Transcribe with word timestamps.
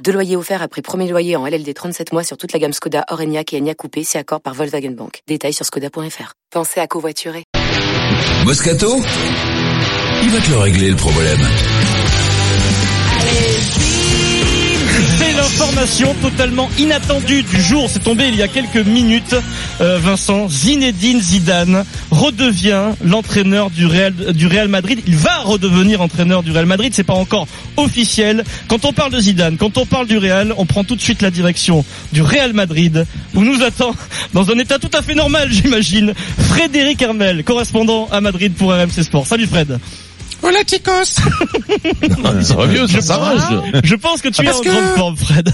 Deux 0.00 0.12
loyers 0.12 0.36
offerts 0.36 0.62
après 0.62 0.82
premier 0.82 1.08
loyer 1.08 1.36
en 1.36 1.46
LLD 1.46 1.72
37 1.72 2.12
mois 2.12 2.24
sur 2.24 2.36
toute 2.36 2.52
la 2.52 2.58
gamme 2.58 2.72
Skoda, 2.72 3.04
Orenia 3.10 3.42
et 3.52 3.58
Enya 3.58 3.74
Coupé, 3.74 4.02
si 4.02 4.18
accord 4.18 4.40
par 4.40 4.54
Volkswagen 4.54 4.90
Bank. 4.90 5.20
Détails 5.28 5.52
sur 5.52 5.64
skoda.fr. 5.64 6.32
Pensez 6.50 6.80
à 6.80 6.86
covoiturer. 6.86 7.44
Moscato? 8.44 8.96
Il 10.22 10.30
va 10.30 10.40
te 10.40 10.50
le 10.50 10.58
régler 10.58 10.90
le 10.90 10.96
problème? 10.96 11.40
L'information 15.42 16.14
totalement 16.22 16.70
inattendue 16.78 17.42
du 17.42 17.60
jour. 17.60 17.90
C'est 17.90 18.04
tombé 18.04 18.28
il 18.28 18.36
y 18.36 18.42
a 18.42 18.48
quelques 18.48 18.86
minutes. 18.86 19.34
Euh, 19.80 19.98
Vincent, 19.98 20.48
Zinedine 20.48 21.20
Zidane 21.20 21.84
redevient 22.12 22.92
l'entraîneur 23.04 23.70
du 23.70 23.86
Real, 23.86 24.12
du 24.34 24.46
Real 24.46 24.68
Madrid. 24.68 25.00
Il 25.04 25.16
va 25.16 25.38
redevenir 25.38 26.00
entraîneur 26.00 26.44
du 26.44 26.52
Real 26.52 26.66
Madrid. 26.66 26.92
C'est 26.94 27.02
pas 27.02 27.14
encore 27.14 27.48
officiel. 27.76 28.44
Quand 28.68 28.84
on 28.84 28.92
parle 28.92 29.10
de 29.10 29.18
Zidane, 29.18 29.56
quand 29.56 29.78
on 29.78 29.84
parle 29.84 30.06
du 30.06 30.16
Real, 30.16 30.54
on 30.58 30.64
prend 30.64 30.84
tout 30.84 30.94
de 30.94 31.02
suite 31.02 31.22
la 31.22 31.32
direction 31.32 31.84
du 32.12 32.22
Real 32.22 32.52
Madrid 32.52 33.04
où 33.34 33.42
nous 33.42 33.64
attend, 33.64 33.96
dans 34.34 34.48
un 34.48 34.58
état 34.60 34.78
tout 34.78 34.90
à 34.96 35.02
fait 35.02 35.16
normal, 35.16 35.48
j'imagine, 35.50 36.14
Frédéric 36.38 37.02
Hermel, 37.02 37.42
correspondant 37.42 38.08
à 38.12 38.20
Madrid 38.20 38.52
pour 38.54 38.72
RMC 38.72 39.02
Sport. 39.02 39.26
Salut 39.26 39.48
Fred. 39.48 39.80
Hola 40.42 40.58
chicos 40.66 41.04
Ça 42.42 42.54
va 42.56 42.66
mieux, 42.66 42.86
ça 42.88 43.00
s'arrange. 43.00 43.42
Je 43.84 43.94
pense 43.94 44.20
que 44.22 44.28
tu 44.28 44.42
es 44.42 44.44
Parce 44.44 44.58
en 44.58 44.62
que- 44.62 44.68
grande 44.68 44.96
forme, 44.96 45.16
Fred. 45.16 45.50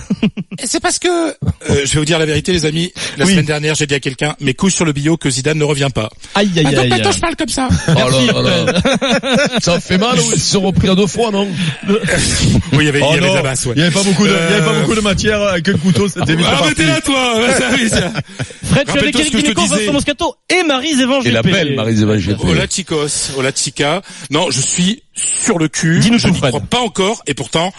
C'est 0.64 0.81
parce 0.81 0.98
que, 0.98 1.08
euh, 1.08 1.33
je 1.84 1.92
vais 1.92 1.98
vous 2.00 2.05
dire 2.05 2.19
la 2.19 2.27
vérité 2.27 2.53
les 2.53 2.64
amis, 2.64 2.92
la 3.16 3.25
Oui. 3.27 3.33
semaine 3.33 3.44
dernière 3.47 3.75
j'ai 3.77 3.86
dit 3.86 3.94
à 3.94 4.00
quelqu'un, 4.00 4.34
mes 4.41 4.55
couilles 4.55 4.72
sur 4.72 4.84
le 4.84 4.92
bio 4.92 5.16
que 5.16 5.31
Zidane 5.31 5.56
ne 5.59 5.62
revient 5.64 5.89
pas. 5.94 6.09
Aïe, 6.34 6.50
aïe, 6.56 6.64
Ah, 6.66 6.70
donc 6.72 6.81
aïe. 6.81 6.89
maintenant 6.91 7.12
je 7.12 7.20
parle 7.20 7.36
comme 7.36 7.48
ça. 7.48 7.69
Oh 7.89 8.42
là 8.42 8.42
là. 8.42 9.61
Ça 9.61 9.78
fait 9.81 9.98
mal, 9.98 10.16
ils 10.19 10.41
se 10.41 10.53
sont 10.53 10.61
repris 10.62 10.89
à 10.89 10.94
deux 10.97 11.06
fois, 11.06 11.31
non 11.31 11.47
Oui, 11.89 11.97
il 12.81 12.84
y 12.84 12.89
avait, 12.89 13.00
Oh 13.03 13.09
il 13.11 13.14
y 13.14 13.19
avait 13.19 13.27
non, 13.27 13.33
de 13.33 13.36
la 13.36 13.42
basse, 13.42 13.66
ouais. 13.66 13.75
Il 13.77 13.81
y 13.81 13.83
avait 13.84 13.92
pas 13.94 14.03
beaucoup 14.03 14.25
de, 14.27 14.31
il 14.31 14.34
y 14.34 14.36
avait 14.55 14.64
pas 14.64 14.70
Euh, 14.72 14.81
beaucoup 14.81 14.94
de 14.97 15.00
matière 15.00 15.41
avec 15.42 15.69
un 15.69 15.75
couteau, 15.78 16.09
c'était 16.09 16.34
vite 16.34 16.47
Ah, 16.48 16.62
t'es 16.75 16.86
là 16.86 17.00
toi 17.03 17.34
ça, 17.56 17.59
ça. 17.61 17.77
Fred, 17.78 17.86
tu 17.89 17.94
es 17.94 17.98
avec 18.72 18.89
Rappelle-toi 18.89 19.20
Eric 19.20 19.36
Dimeco, 19.36 19.61
disais. 19.62 19.77
Vincent 19.77 19.92
Moscato 19.92 20.34
et 20.50 20.62
Marise 20.64 21.00
Evan 21.00 21.22
Et 21.25 21.31
la 21.31 21.42
belle 21.42 21.75
Marie 21.77 21.94
Zévan 21.97 22.16
Hola 22.42 22.66
chicos, 22.69 23.31
hola 23.36 23.50
chica. 23.55 24.03
Non, 24.31 24.50
je 24.50 24.61
suis 24.61 24.78
sur 25.15 25.59
le 25.59 25.69
cul. 25.69 26.01
Dis-nous 26.01 26.19
je 26.19 26.29
n'y 26.29 26.41
crois 26.41 26.61
pas 26.61 26.81
encore, 26.81 27.23
et 27.27 27.34
pourtant, 27.34 27.73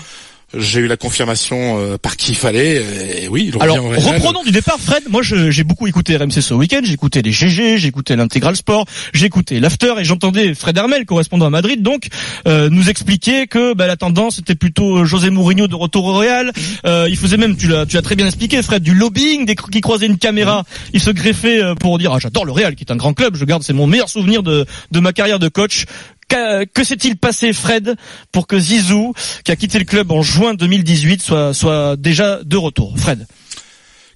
j'ai 0.57 0.79
eu 0.79 0.87
la 0.87 0.97
confirmation 0.97 1.77
euh, 1.77 1.97
par 1.99 2.17
qui 2.17 2.31
il 2.31 2.35
fallait. 2.35 2.83
Et 3.23 3.27
oui, 3.27 3.51
il 3.53 3.61
Alors, 3.61 3.77
reprenons 3.83 4.41
du 4.43 4.49
départ, 4.51 4.79
Fred. 4.79 5.03
Moi, 5.07 5.21
je- 5.21 5.51
j'ai 5.51 5.63
beaucoup 5.63 5.85
écouté 5.85 6.17
RMC 6.17 6.41
ce 6.41 6.55
week-end. 6.55 6.79
J'ai 6.83 6.93
écouté 6.93 7.21
les 7.21 7.31
GG, 7.31 7.77
j'ai 7.77 7.87
écouté 7.87 8.15
l'Intégral 8.15 8.55
Sport, 8.55 8.85
j'ai 9.13 9.27
écouté 9.27 9.59
l'After 9.59 9.93
et 9.99 10.03
j'entendais 10.03 10.55
Fred 10.55 10.75
Hermel, 10.75 11.05
correspondant 11.05 11.45
à 11.45 11.49
Madrid, 11.51 11.83
donc 11.83 12.07
euh, 12.47 12.67
nous 12.71 12.89
expliquer 12.89 13.45
que 13.45 13.75
bah, 13.75 13.85
la 13.85 13.95
tendance 13.95 14.39
était 14.39 14.55
plutôt 14.55 14.97
euh, 14.97 15.05
José 15.05 15.29
Mourinho 15.29 15.67
de 15.67 15.75
retour 15.75 16.05
au 16.05 16.17
Real. 16.17 16.51
Euh, 16.87 17.05
il 17.07 17.15
faisait 17.17 17.37
même, 17.37 17.55
tu 17.55 17.67
l'as, 17.67 17.85
tu 17.85 17.95
l'as 17.95 18.01
très 18.01 18.15
bien 18.15 18.25
expliqué, 18.25 18.59
Fred, 18.63 18.81
du 18.81 18.95
lobbying, 18.95 19.45
des 19.45 19.53
qui 19.55 19.81
croisaient 19.81 20.07
une 20.07 20.17
caméra. 20.17 20.65
Il 20.93 20.99
se 20.99 21.11
greffait 21.11 21.61
euh, 21.61 21.75
pour 21.75 21.99
dire 21.99 22.11
ah, 22.11 22.17
j'adore 22.19 22.45
le 22.45 22.51
Real, 22.53 22.73
qui 22.73 22.83
est 22.85 22.91
un 22.91 22.95
grand 22.97 23.13
club. 23.13 23.35
Je 23.35 23.45
garde, 23.45 23.61
c'est 23.61 23.73
mon 23.73 23.85
meilleur 23.85 24.09
souvenir 24.09 24.41
de 24.41 24.65
de 24.89 24.99
ma 24.99 25.13
carrière 25.13 25.37
de 25.37 25.47
coach. 25.47 25.85
Que 26.29 26.83
s'est-il 26.83 27.17
passé, 27.17 27.53
Fred, 27.53 27.95
pour 28.31 28.47
que 28.47 28.59
Zizou, 28.59 29.13
qui 29.43 29.51
a 29.51 29.55
quitté 29.55 29.79
le 29.79 29.85
club 29.85 30.11
en 30.11 30.21
juin 30.21 30.53
2018, 30.53 31.21
soit, 31.21 31.53
soit 31.53 31.95
déjà 31.97 32.43
de 32.43 32.57
retour? 32.57 32.93
Fred. 32.97 33.25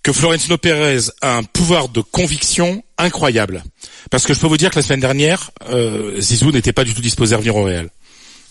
que 0.04 0.14
Florentino 0.14 0.58
Pérez 0.58 1.10
a 1.22 1.38
un 1.38 1.44
pouvoir 1.44 1.90
de 1.90 2.02
conviction 2.02 2.84
incroyable. 2.98 3.64
Parce 4.12 4.26
que 4.26 4.34
je 4.34 4.40
peux 4.40 4.48
vous 4.48 4.58
dire 4.58 4.70
que 4.70 4.76
la 4.76 4.82
semaine 4.84 5.00
dernière, 5.00 5.52
euh, 5.70 6.20
Zizou 6.20 6.52
n'était 6.52 6.74
pas 6.74 6.84
du 6.84 6.94
tout 6.94 7.02
disposé 7.02 7.34
à 7.34 7.38
revenir 7.38 7.56
au 7.56 7.64
Real. 7.64 7.90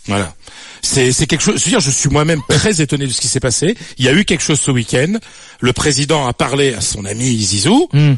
Voilà. 0.07 0.35
C'est 0.83 1.13
c'est 1.13 1.27
quelque 1.27 1.43
chose. 1.43 1.61
Je 1.61 1.65
veux 1.65 1.71
dire, 1.71 1.81
je 1.81 1.91
suis 1.91 2.09
moi-même 2.09 2.41
très 2.49 2.81
étonné 2.83 3.07
de 3.07 3.13
ce 3.13 3.21
qui 3.21 3.29
s'est 3.29 3.39
passé. 3.39 3.77
Il 3.99 4.05
y 4.05 4.09
a 4.09 4.13
eu 4.13 4.25
quelque 4.25 4.43
chose 4.43 4.61
ce 4.61 4.71
week-end. 4.71 5.15
Le 5.61 5.73
président 5.73 6.27
a 6.27 6.33
parlé 6.33 6.75
à 6.75 6.81
son 6.81 7.05
ami 7.05 7.39
Zizou. 7.41 7.89
Hmm. 7.93 8.15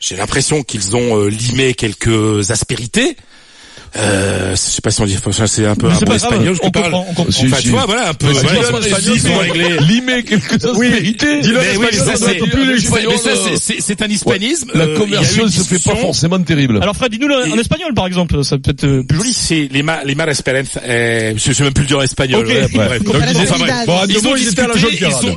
J'ai 0.00 0.16
l'impression 0.16 0.64
qu'ils 0.64 0.96
ont 0.96 1.18
euh, 1.18 1.28
limé 1.28 1.74
quelques 1.74 2.50
aspérités. 2.50 3.16
Euh, 3.96 4.50
je 4.50 4.56
sais 4.56 4.80
pas 4.80 4.90
si 4.90 5.00
on 5.00 5.04
dit, 5.06 5.16
enfin, 5.24 5.46
c'est 5.46 5.66
un 5.66 5.76
peu 5.76 5.86
un 5.88 5.98
bon 6.00 6.12
espagnol. 6.14 6.54
je 6.56 6.60
on 6.64 6.70
parle. 6.70 6.84
comprend, 6.86 7.06
on 7.10 7.14
comprend. 7.14 7.30
Si, 7.32 7.46
Enfin, 7.46 7.56
si. 7.58 7.62
tu 7.64 7.68
vois, 7.70 7.86
voilà, 7.86 8.08
un 8.08 8.14
peu. 8.14 8.26
Limer 9.88 10.22
quelques 10.24 10.64
aspérités. 10.64 11.40
Mais 11.42 11.94
ça, 11.94 12.16
c'est- 12.16 13.72
euh, 13.74 13.78
c'est- 13.80 14.02
un 14.02 14.08
hispanisme. 14.08 14.70
La 14.74 14.84
Euh, 14.84 14.98
conversion 14.98 15.48
se 15.48 15.62
fait 15.62 15.78
pas 15.82 15.96
forcément 15.96 16.40
terrible. 16.42 16.78
Alors 16.82 16.96
Fred, 16.96 17.12
dis-nous 17.12 17.28
en 17.32 17.58
espagnol 17.58 17.94
par 17.94 18.06
exemple, 18.06 18.42
ça 18.44 18.58
peut 18.58 18.70
être 18.72 18.84
euh, 18.84 19.02
plus 19.04 19.18
joli. 19.18 19.32
C'est 19.32 19.68
les 19.70 19.82
ma, 19.82 20.02
les 20.04 20.14
mal 20.14 20.28
esperanza, 20.28 20.80
euh, 20.86 21.32
je 21.36 21.52
sais 21.52 21.62
même 21.62 21.72
plus 21.72 21.82
le 21.82 21.88
dire 21.88 21.98
en 21.98 22.02
espagnol. 22.02 22.46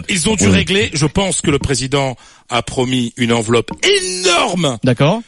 Ils 0.09 0.29
ont 0.29 0.35
dû 0.35 0.47
régler. 0.47 0.90
Je 0.94 1.06
pense 1.06 1.41
que 1.41 1.51
le 1.51 1.59
président 1.59 2.16
a 2.50 2.62
promis 2.62 3.13
une 3.17 3.34
enveloppe 3.34 3.72
énorme 3.84 4.78
D'accord. 4.84 5.22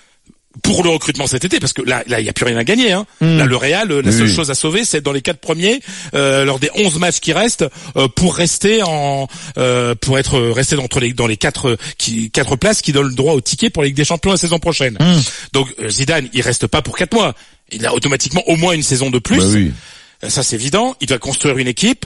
Pour 0.63 0.83
le 0.83 0.89
recrutement 0.89 1.27
cet 1.27 1.45
été, 1.45 1.59
parce 1.59 1.73
que 1.73 1.81
là, 1.81 2.03
là, 2.07 2.19
il 2.19 2.25
y 2.25 2.29
a 2.29 2.33
plus 2.33 2.45
rien 2.45 2.57
à 2.57 2.63
gagner. 2.63 2.91
Hein. 2.91 3.05
Hmm. 3.21 3.37
Là, 3.37 3.45
le 3.45 3.55
Real, 3.55 3.89
la 3.89 4.11
seule 4.11 4.27
oui. 4.27 4.33
chose 4.33 4.51
à 4.51 4.55
sauver, 4.55 4.85
c'est 4.85 5.01
dans 5.01 5.11
les 5.11 5.21
quatre 5.21 5.39
premiers, 5.39 5.79
euh, 6.13 6.45
lors 6.45 6.59
des 6.59 6.69
11 6.75 6.99
matchs 6.99 7.19
qui 7.19 7.33
restent, 7.33 7.65
euh, 7.95 8.07
pour 8.07 8.35
rester 8.35 8.81
en, 8.83 9.27
euh, 9.57 9.95
pour 9.95 10.17
être 10.19 10.39
resté 10.39 10.75
entre 10.75 10.99
les 10.99 11.13
dans 11.13 11.27
les 11.27 11.37
quatre 11.37 11.77
qui 11.97 12.31
quatre 12.31 12.55
places 12.55 12.81
qui 12.81 12.91
donnent 12.91 13.09
le 13.09 13.15
droit 13.15 13.33
au 13.33 13.41
ticket 13.41 13.69
pour 13.69 13.83
la 13.83 13.87
Ligue 13.87 13.97
des 13.97 14.05
Champions 14.05 14.31
la 14.31 14.37
saison 14.37 14.59
prochaine. 14.59 14.97
Hmm. 14.99 15.19
Donc 15.53 15.67
euh, 15.79 15.89
Zidane, 15.89 16.29
il 16.33 16.41
reste 16.41 16.67
pas 16.67 16.81
pour 16.81 16.97
quatre 16.97 17.13
mois. 17.13 17.33
Il 17.71 17.85
a 17.85 17.93
automatiquement 17.93 18.43
au 18.47 18.55
moins 18.55 18.73
une 18.73 18.83
saison 18.83 19.09
de 19.09 19.19
plus. 19.19 19.37
Bah 19.37 19.45
oui. 19.53 19.71
Ça 20.27 20.43
c'est 20.43 20.55
évident. 20.55 20.95
Il 21.01 21.07
doit 21.07 21.19
construire 21.19 21.57
une 21.57 21.67
équipe. 21.67 22.05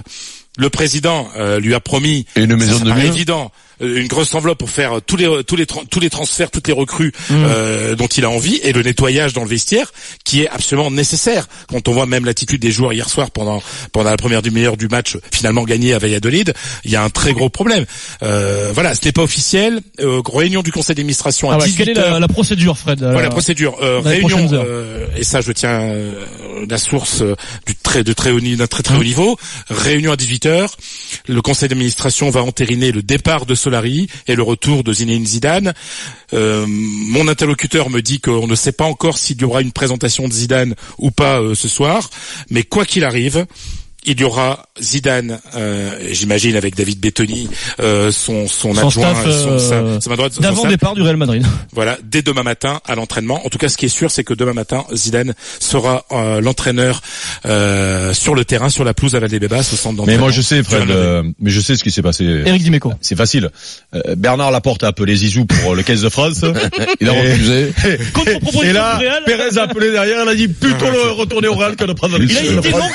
Le 0.58 0.70
président 0.70 1.30
euh, 1.36 1.60
lui 1.60 1.74
a 1.74 1.80
promis 1.80 2.28
Et 2.36 2.44
une 2.44 2.56
maison 2.56 2.78
ça 2.78 2.86
de 2.86 3.02
évident 3.02 3.52
une 3.82 4.08
grosse 4.08 4.34
enveloppe 4.36 4.60
pour 4.60 4.70
faire 4.70 5.02
tous 5.06 5.18
les 5.18 5.44
tous 5.44 5.56
les 5.56 5.66
tous 5.66 6.00
les 6.00 6.10
transferts, 6.10 6.52
toutes 6.52 6.68
les 6.68 6.74
recrues 6.74 7.12
euh, 7.32 7.96
dont 7.96 8.08
il 8.08 8.26
a 8.26 8.30
envie 8.30 8.60
et 8.64 8.74
le 8.74 8.82
nettoyage 8.82 9.34
dans 9.34 9.44
le 9.44 9.50
vestiaire 9.50 9.92
qui 10.24 10.44
est 10.44 10.50
absolument 10.50 10.92
nécessaire. 10.92 11.48
Quand 11.68 11.88
on 11.88 11.94
voit 11.94 12.06
même 12.06 12.26
l'attitude 12.26 12.62
des 12.62 12.72
joueurs 12.72 12.94
hier 12.94 13.10
soir 13.10 13.32
pendant 13.32 13.62
pendant 13.92 14.10
la 14.10 14.18
première 14.18 14.42
demi-heure 14.42 14.78
du 14.78 14.88
match 14.88 15.18
finalement 15.32 15.64
gagné 15.64 15.94
à 15.94 16.00
Valladolid, 16.00 16.54
il 16.84 16.92
y 16.92 16.96
a 16.96 17.04
un 17.04 17.10
très 17.10 17.34
gros 17.34 17.50
problème. 17.50 17.86
Euh, 18.22 18.72
voilà, 18.74 18.94
c'était 18.94 19.12
pas 19.12 19.24
officiel. 19.24 19.82
Euh, 20.00 20.22
réunion 20.26 20.62
du 20.64 20.72
conseil 20.72 20.96
d'administration 20.96 21.52
à 21.52 21.56
Ah 21.56 21.58
ouais, 21.60 21.66
18 21.66 21.78
quelle 21.78 21.90
est 21.98 22.02
la, 22.02 22.20
la 22.20 22.28
procédure, 22.28 22.78
Fred 22.78 23.04
euh, 23.04 23.12
voilà, 23.12 23.30
procédure. 23.30 23.78
Euh, 23.82 24.00
réunion, 24.00 24.50
euh, 24.54 25.08
et 25.16 25.24
ça 25.24 25.42
je 25.42 25.52
tiens 25.52 25.82
euh, 25.82 26.26
la 26.70 26.78
source 26.78 27.22
euh, 27.22 27.36
du 27.66 27.76
très 27.76 28.04
de 28.04 28.14
très 28.14 28.32
haut 28.32 28.40
d'un 28.40 28.68
très 28.68 28.84
très 28.84 28.96
haut 28.96 29.04
niveau. 29.04 29.38
Réunion 29.70 30.12
à 30.12 30.16
18 30.16 30.46
h 30.48 30.68
Le 31.28 31.42
conseil 31.42 31.70
d'administration 31.70 32.30
va 32.30 32.42
entériner 32.42 32.92
le 32.92 33.02
départ 33.02 33.46
de 33.46 33.56
Solari 33.64 34.08
et 34.28 34.36
le 34.36 34.44
retour 34.44 34.84
de 34.84 34.94
Zinedine 34.94 35.26
Zidane. 35.26 35.74
Euh, 36.34 36.66
mon 36.68 37.28
interlocuteur 37.28 37.90
me 37.90 38.02
dit 38.02 38.20
qu'on 38.20 38.48
ne 38.48 38.56
sait 38.56 38.72
pas 38.72 38.86
encore 38.86 39.18
s'il 39.18 39.40
y 39.40 39.46
aura 39.46 39.62
une 39.62 39.72
présentation 39.72 40.28
de 40.28 40.34
Zidane 40.34 40.76
ou 40.98 41.12
pas 41.12 41.42
euh, 41.42 41.56
ce 41.56 41.68
soir, 41.68 42.10
mais 42.50 42.64
quoi 42.64 42.86
qu'il 42.86 43.06
arrive. 43.06 43.46
Il 44.06 44.20
y 44.20 44.24
aura 44.24 44.66
Zidane, 44.82 45.40
euh, 45.56 45.92
j'imagine 46.12 46.56
avec 46.56 46.76
David 46.76 47.00
Bettoni, 47.00 47.48
euh, 47.80 48.12
son 48.12 48.48
son, 48.48 48.74
Son 48.74 48.86
adjoint, 48.88 49.14
staff, 49.16 49.32
son, 49.32 49.60
sa- 49.60 49.76
euh, 49.76 50.00
sa 50.02 50.10
main 50.10 50.16
droite, 50.18 50.34
son 50.34 50.42
D'avant 50.42 50.66
départ 50.66 50.94
du 50.94 51.02
Real 51.02 51.16
Madrid. 51.18 51.46
Voilà, 51.74 51.98
dès 52.04 52.22
demain 52.22 52.44
matin 52.44 52.82
à 52.86 52.96
l'entraînement. 52.96 53.46
En 53.46 53.50
tout 53.50 53.58
cas, 53.58 53.68
ce 53.70 53.78
qui 53.78 53.86
est 53.86 53.90
sûr, 53.90 54.12
c'est 54.12 54.24
que 54.24 54.34
demain 54.34 54.54
matin, 54.54 54.84
Zidane 54.94 55.34
sera 55.60 56.06
euh, 56.12 56.40
l'entraîneur 56.42 57.02
euh, 57.46 58.14
sur 58.14 58.36
le 58.36 58.46
terrain, 58.46 58.70
sur 58.70 58.84
la 58.84 58.94
pelouse 58.94 59.16
à 59.16 59.20
Valdebebas, 59.20 59.60
au 59.60 59.76
centre 59.76 59.90
Mais 59.92 59.98
d'entraînement. 59.98 60.22
moi 60.26 60.32
je 60.32 60.42
sais, 60.42 60.62
Fred, 60.64 60.90
euh, 60.92 61.24
mais 61.40 61.50
je 61.50 61.60
sais 61.62 61.76
ce 61.76 61.84
qui 61.84 61.92
s'est 61.92 62.02
passé. 62.02 62.24
Eric 62.46 62.62
Dimeco. 62.64 62.94
C'est 63.02 63.16
facile. 63.18 63.50
Euh, 63.96 64.16
Bernard 64.16 64.52
Laporte 64.52 64.84
a 64.84 64.88
appelé 64.88 65.16
Zizou 65.16 65.46
pour 65.46 65.76
le 65.76 65.84
15 65.84 66.02
de 66.02 66.10
France. 66.10 66.42
Il 67.02 67.10
a 67.10 67.14
refusé. 67.14 67.74
Proposition 68.14 68.64
Et 68.64 68.74
là. 68.74 69.00
Pérez 69.26 69.58
a 69.58 69.64
appelé 69.64 69.92
derrière, 69.92 70.24
il 70.24 70.30
a 70.30 70.36
dit 70.36 70.48
plutôt 70.48 70.90
le 70.90 71.12
retourner 71.12 71.48
au 71.48 71.56
Real 71.56 71.76
que 71.76 71.86
de 71.86 71.94
prendre 71.94 72.18
le 72.18 72.26
Il 72.26 72.38
a 72.38 72.42
hésité 72.44 72.70
longtemps. 72.72 72.86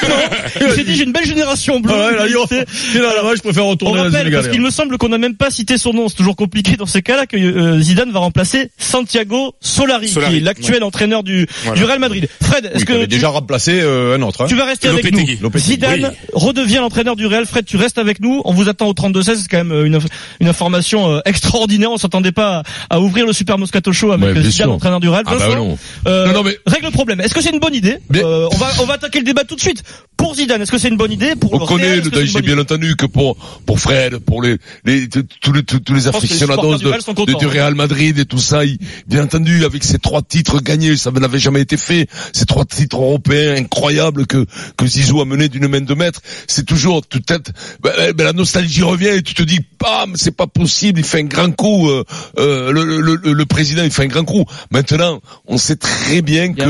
Il 0.60 0.72
s'est 0.72 0.84
dit 0.84 0.97
j'ai 0.98 1.04
une 1.04 1.12
belle 1.12 1.24
génération 1.26 1.80
bleue. 1.80 1.94
Ah 1.96 2.08
ouais, 2.08 2.16
là, 2.16 2.26
yo, 2.28 2.44
finalement, 2.46 3.34
je 3.34 3.40
préfère 3.42 3.66
On 3.66 3.70
retourner 3.70 4.00
rappelle, 4.02 4.30
parce 4.32 4.48
qu'il 4.48 4.60
me 4.60 4.70
semble 4.70 4.98
qu'on 4.98 5.08
n'a 5.08 5.18
même 5.18 5.34
pas 5.36 5.50
cité 5.50 5.78
son 5.78 5.92
nom, 5.92 6.08
c'est 6.08 6.16
toujours 6.16 6.36
compliqué 6.36 6.76
dans 6.76 6.86
ces 6.86 7.02
cas-là, 7.02 7.26
que 7.26 7.36
euh, 7.36 7.80
Zidane 7.80 8.10
va 8.10 8.20
remplacer 8.20 8.70
Santiago 8.78 9.54
Solari, 9.60 10.08
Solari, 10.08 10.32
qui 10.34 10.38
est 10.38 10.44
l'actuel 10.44 10.82
entraîneur 10.84 11.22
du, 11.22 11.46
Voilà. 11.64 11.78
du 11.78 11.84
Real 11.84 11.98
Madrid. 11.98 12.28
Fred, 12.42 12.66
est-ce 12.66 12.78
Oui, 12.80 12.84
que 12.84 13.00
tu, 13.02 13.06
déjà 13.08 13.28
remplacé 13.28 13.80
euh, 13.80 14.16
un 14.16 14.22
autre. 14.22 14.42
Hein. 14.42 14.46
tu 14.48 14.56
vas 14.56 14.64
rester 14.64 14.88
avec 14.88 15.10
nous 15.12 15.24
Lopetegui, 15.40 15.72
Zidane 15.72 16.12
redevient 16.32 16.76
l'entraîneur 16.76 17.16
du 17.16 17.26
Real. 17.26 17.46
Fred, 17.46 17.64
tu 17.64 17.76
restes 17.76 17.98
avec 17.98 18.20
nous. 18.20 18.42
On 18.44 18.52
vous 18.52 18.68
attend 18.68 18.86
au 18.88 18.92
32-16. 18.92 19.36
C'est 19.36 19.48
quand 19.48 19.58
même 19.58 19.72
euh, 19.72 19.84
une, 19.84 19.98
une 20.40 20.48
information 20.48 21.20
extraordinaire. 21.24 21.90
On 21.92 21.96
s'attendait 21.96 22.32
pas 22.32 22.62
à, 22.90 23.00
ouvrir 23.00 23.26
le 23.26 23.32
Super 23.32 23.58
Moscato 23.58 23.92
Show 23.92 24.12
avec 24.12 24.28
Ouais, 24.28 24.34
Zidane, 24.34 24.50
sûr. 24.52 24.72
entraîneur 24.72 25.00
du 25.00 25.08
Real. 25.08 25.22
Ah 25.26 25.34
bah 25.38 25.54
non. 25.56 25.78
euh, 26.06 26.26
Non, 26.26 26.32
non, 26.34 26.42
mais- 26.42 26.56
règle 26.66 26.86
le 26.86 26.90
problème. 26.92 27.20
Est-ce 27.20 27.34
que 27.34 27.40
c'est 27.42 27.50
une 27.50 27.60
bonne 27.60 27.74
idée 27.74 27.98
Mais- 28.10 28.22
Euh, 28.24 28.48
On 28.52 28.56
va 28.56 28.68
on 28.80 28.84
va 28.84 28.94
attaquer 28.94 29.18
le 29.20 29.24
débat 29.24 29.44
tout 29.44 29.54
de 29.54 29.60
suite. 29.60 29.82
Pour 30.16 30.34
Zidane, 30.34 30.60
est-ce 30.62 30.72
que 30.72 30.78
c'est 30.78 30.87
une 30.88 30.96
bonne 30.96 31.12
idée 31.12 31.34
Pour 31.36 31.54
On 31.54 31.58
le 31.60 31.66
connaît 31.66 31.84
Real, 31.94 31.98
le 31.98 32.04
c'est 32.04 32.10
danger, 32.10 32.42
bien 32.42 32.58
entendu, 32.58 32.96
que 32.96 33.06
pour 33.06 33.36
pour 33.66 33.78
Fred, 33.80 34.18
pour 34.18 34.42
les, 34.42 34.58
les 34.84 35.08
tous 35.08 35.52
les 35.52 35.62
tous, 35.62 35.94
les 35.94 36.08
aficionados 36.08 36.76
du 36.78 36.84
de, 36.84 36.90
du 37.38 37.46
hein. 37.46 37.48
Real 37.50 37.74
Madrid 37.74 38.18
et 38.18 38.24
tout 38.24 38.38
ça, 38.38 38.64
il- 38.64 38.78
bien 39.06 39.24
entendu, 39.24 39.64
avec 39.64 39.84
ces 39.84 39.98
trois 39.98 40.22
titres 40.22 40.60
gagnés, 40.60 40.96
ça 40.96 41.10
n'avait 41.10 41.38
jamais 41.38 41.60
été 41.60 41.76
fait. 41.76 42.08
Ces 42.32 42.46
trois 42.46 42.64
titres 42.64 42.96
européens 42.96 43.56
incroyables 43.56 44.26
que 44.26 44.44
que 44.76 44.86
Zizou 44.86 45.20
a 45.20 45.24
mené 45.24 45.48
d'une 45.48 45.68
main 45.68 45.80
de 45.80 45.94
maître, 45.94 46.20
c'est 46.46 46.64
toujours 46.66 47.06
tout 47.06 47.20
tête. 47.20 47.50
Ben, 47.82 48.12
ben, 48.14 48.24
la 48.24 48.32
nostalgie 48.32 48.82
revient 48.82 49.08
et 49.08 49.22
tu 49.22 49.34
te 49.34 49.42
dis, 49.42 49.60
bam, 49.80 50.12
c'est 50.16 50.36
pas 50.36 50.46
possible. 50.46 51.00
Il 51.00 51.04
fait 51.04 51.20
un 51.20 51.24
grand 51.24 51.50
coup. 51.54 51.88
euh, 51.88 52.04
euh, 52.38 52.72
le, 52.72 52.84
le, 52.84 53.16
le, 53.16 53.32
le 53.32 53.46
président, 53.46 53.82
il 53.84 53.90
fait 53.90 54.02
un 54.04 54.06
grand 54.08 54.24
coup. 54.24 54.44
Maintenant, 54.70 55.20
on 55.46 55.58
sait 55.58 55.76
très 55.76 56.22
bien 56.22 56.52
que 56.52 56.62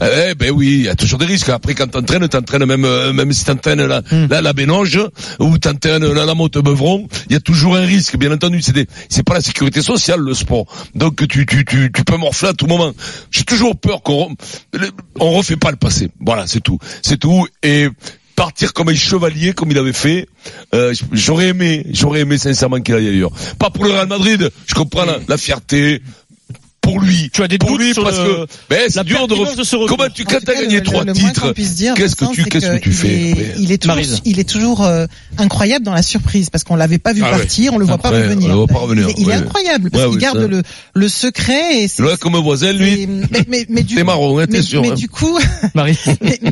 eh 0.00 0.34
ben 0.34 0.50
oui, 0.50 0.66
il 0.80 0.82
y 0.82 0.88
a 0.88 0.94
toujours 0.94 1.18
des 1.18 1.26
risques. 1.26 1.48
Après, 1.48 1.74
quand 1.74 1.86
t'entraînes, 1.88 2.28
t'entraînes 2.28 2.64
même, 2.64 2.84
euh, 2.84 3.12
même 3.12 3.32
si 3.32 3.44
t'entraînes 3.44 3.57
la, 3.66 4.02
Hmm. 4.10 4.26
la, 4.30 4.40
la 4.40 4.52
Bénoge, 4.52 5.00
ou 5.38 5.58
t'entraînes 5.58 6.06
la, 6.06 6.24
la 6.24 6.34
motte 6.34 6.58
Beuvron, 6.58 7.08
il 7.28 7.32
y 7.32 7.36
a 7.36 7.40
toujours 7.40 7.76
un 7.76 7.84
risque, 7.84 8.16
bien 8.16 8.32
entendu. 8.32 8.62
C'est 8.62 8.72
des, 8.72 8.86
c'est 9.08 9.22
pas 9.22 9.34
la 9.34 9.40
sécurité 9.40 9.82
sociale, 9.82 10.20
le 10.20 10.34
sport. 10.34 10.66
Donc, 10.94 11.26
tu, 11.28 11.46
tu, 11.46 11.64
tu, 11.64 11.90
tu 11.92 12.04
peux 12.04 12.16
morfler 12.16 12.48
à 12.48 12.52
tout 12.54 12.66
moment. 12.66 12.92
J'ai 13.30 13.44
toujours 13.44 13.78
peur 13.78 14.02
qu'on, 14.02 14.34
on 15.20 15.30
refait 15.32 15.56
pas 15.56 15.70
le 15.70 15.76
passé. 15.76 16.10
Voilà, 16.20 16.46
c'est 16.46 16.60
tout. 16.60 16.78
C'est 17.02 17.18
tout. 17.18 17.46
Et, 17.62 17.88
partir 18.36 18.72
comme 18.72 18.88
un 18.88 18.94
chevalier 18.94 19.52
comme 19.52 19.72
il 19.72 19.78
avait 19.78 19.92
fait 19.92 20.28
euh, 20.72 20.94
j'aurais 21.10 21.48
aimé 21.48 21.84
j'aurais 21.90 22.20
aimé 22.20 22.38
sincèrement 22.38 22.80
qu'il 22.80 22.94
aille 22.94 23.08
ailleurs 23.08 23.32
pas 23.58 23.68
pour 23.68 23.84
le 23.84 23.90
Real 23.90 24.06
Madrid 24.06 24.48
je 24.68 24.74
comprends 24.74 25.04
la, 25.04 25.18
la 25.26 25.36
fierté 25.36 26.00
pour 26.88 27.00
lui 27.00 27.30
Tu 27.32 27.42
as 27.42 27.48
des 27.48 27.58
pour 27.58 27.70
doutes 27.70 27.80
lui 27.80 27.94
sur 27.94 28.04
parce 28.04 28.18
le- 28.18 28.46
que 28.46 28.52
ben, 28.70 28.80
c'est 28.88 29.04
dur 29.04 29.28
de, 29.28 29.34
ref- 29.34 29.56
de 29.56 29.86
comment 29.86 30.08
tu 30.12 30.24
quand 30.24 30.38
t'as 30.44 30.54
gagné 30.54 30.76
le- 30.76 30.82
trois 30.82 31.04
titres 31.04 31.52
qu'est-ce 31.52 32.16
que 32.16 32.32
tu 32.32 32.44
qu'est-ce 32.44 32.66
que 32.66 32.78
tu 32.78 32.90
il 32.90 32.94
fais 32.94 33.54
Il 33.58 33.72
est 33.72 33.78
toujours, 33.82 33.98
il 34.24 34.38
est 34.40 34.48
toujours 34.48 34.84
euh, 34.84 35.06
incroyable 35.38 35.84
dans 35.84 35.92
la 35.94 36.02
surprise 36.02 36.50
parce 36.50 36.64
qu'on 36.64 36.76
l'avait 36.76 36.98
pas 36.98 37.12
vu 37.12 37.22
Ah 37.24 37.30
partir, 37.30 37.72
on 37.74 37.78
le 37.78 37.84
voit 37.84 37.98
pas 37.98 38.10
revenir. 38.10 38.46
on 38.46 38.48
le 38.48 38.54
voit 38.54 38.66
pas 38.66 38.78
revenir, 38.78 39.08
Il, 39.16 39.28
est- 39.28 39.32
incroyable 39.34 39.90
parce 39.90 40.08
qu'il 40.08 40.18
garde 40.18 40.38
le, 40.38 40.62
le 40.94 41.08
secret 41.08 41.82
et 41.82 41.88
c'est. 41.88 42.02
comme 42.18 42.36
voisin 42.36 42.72
lui 42.72 43.06
mais, 43.06 43.44
mais, 43.48 43.66
mais 43.68 43.82
du 43.82 44.02
marron 44.04 44.38
hein, 44.38 44.46
t'es 44.46 44.58
mais, 44.58 44.62
sûr 44.62 44.82
mais 44.82 44.90
hein. 44.90 44.94
du 44.94 45.08
coup, 45.08 45.38
Marie. 45.74 45.96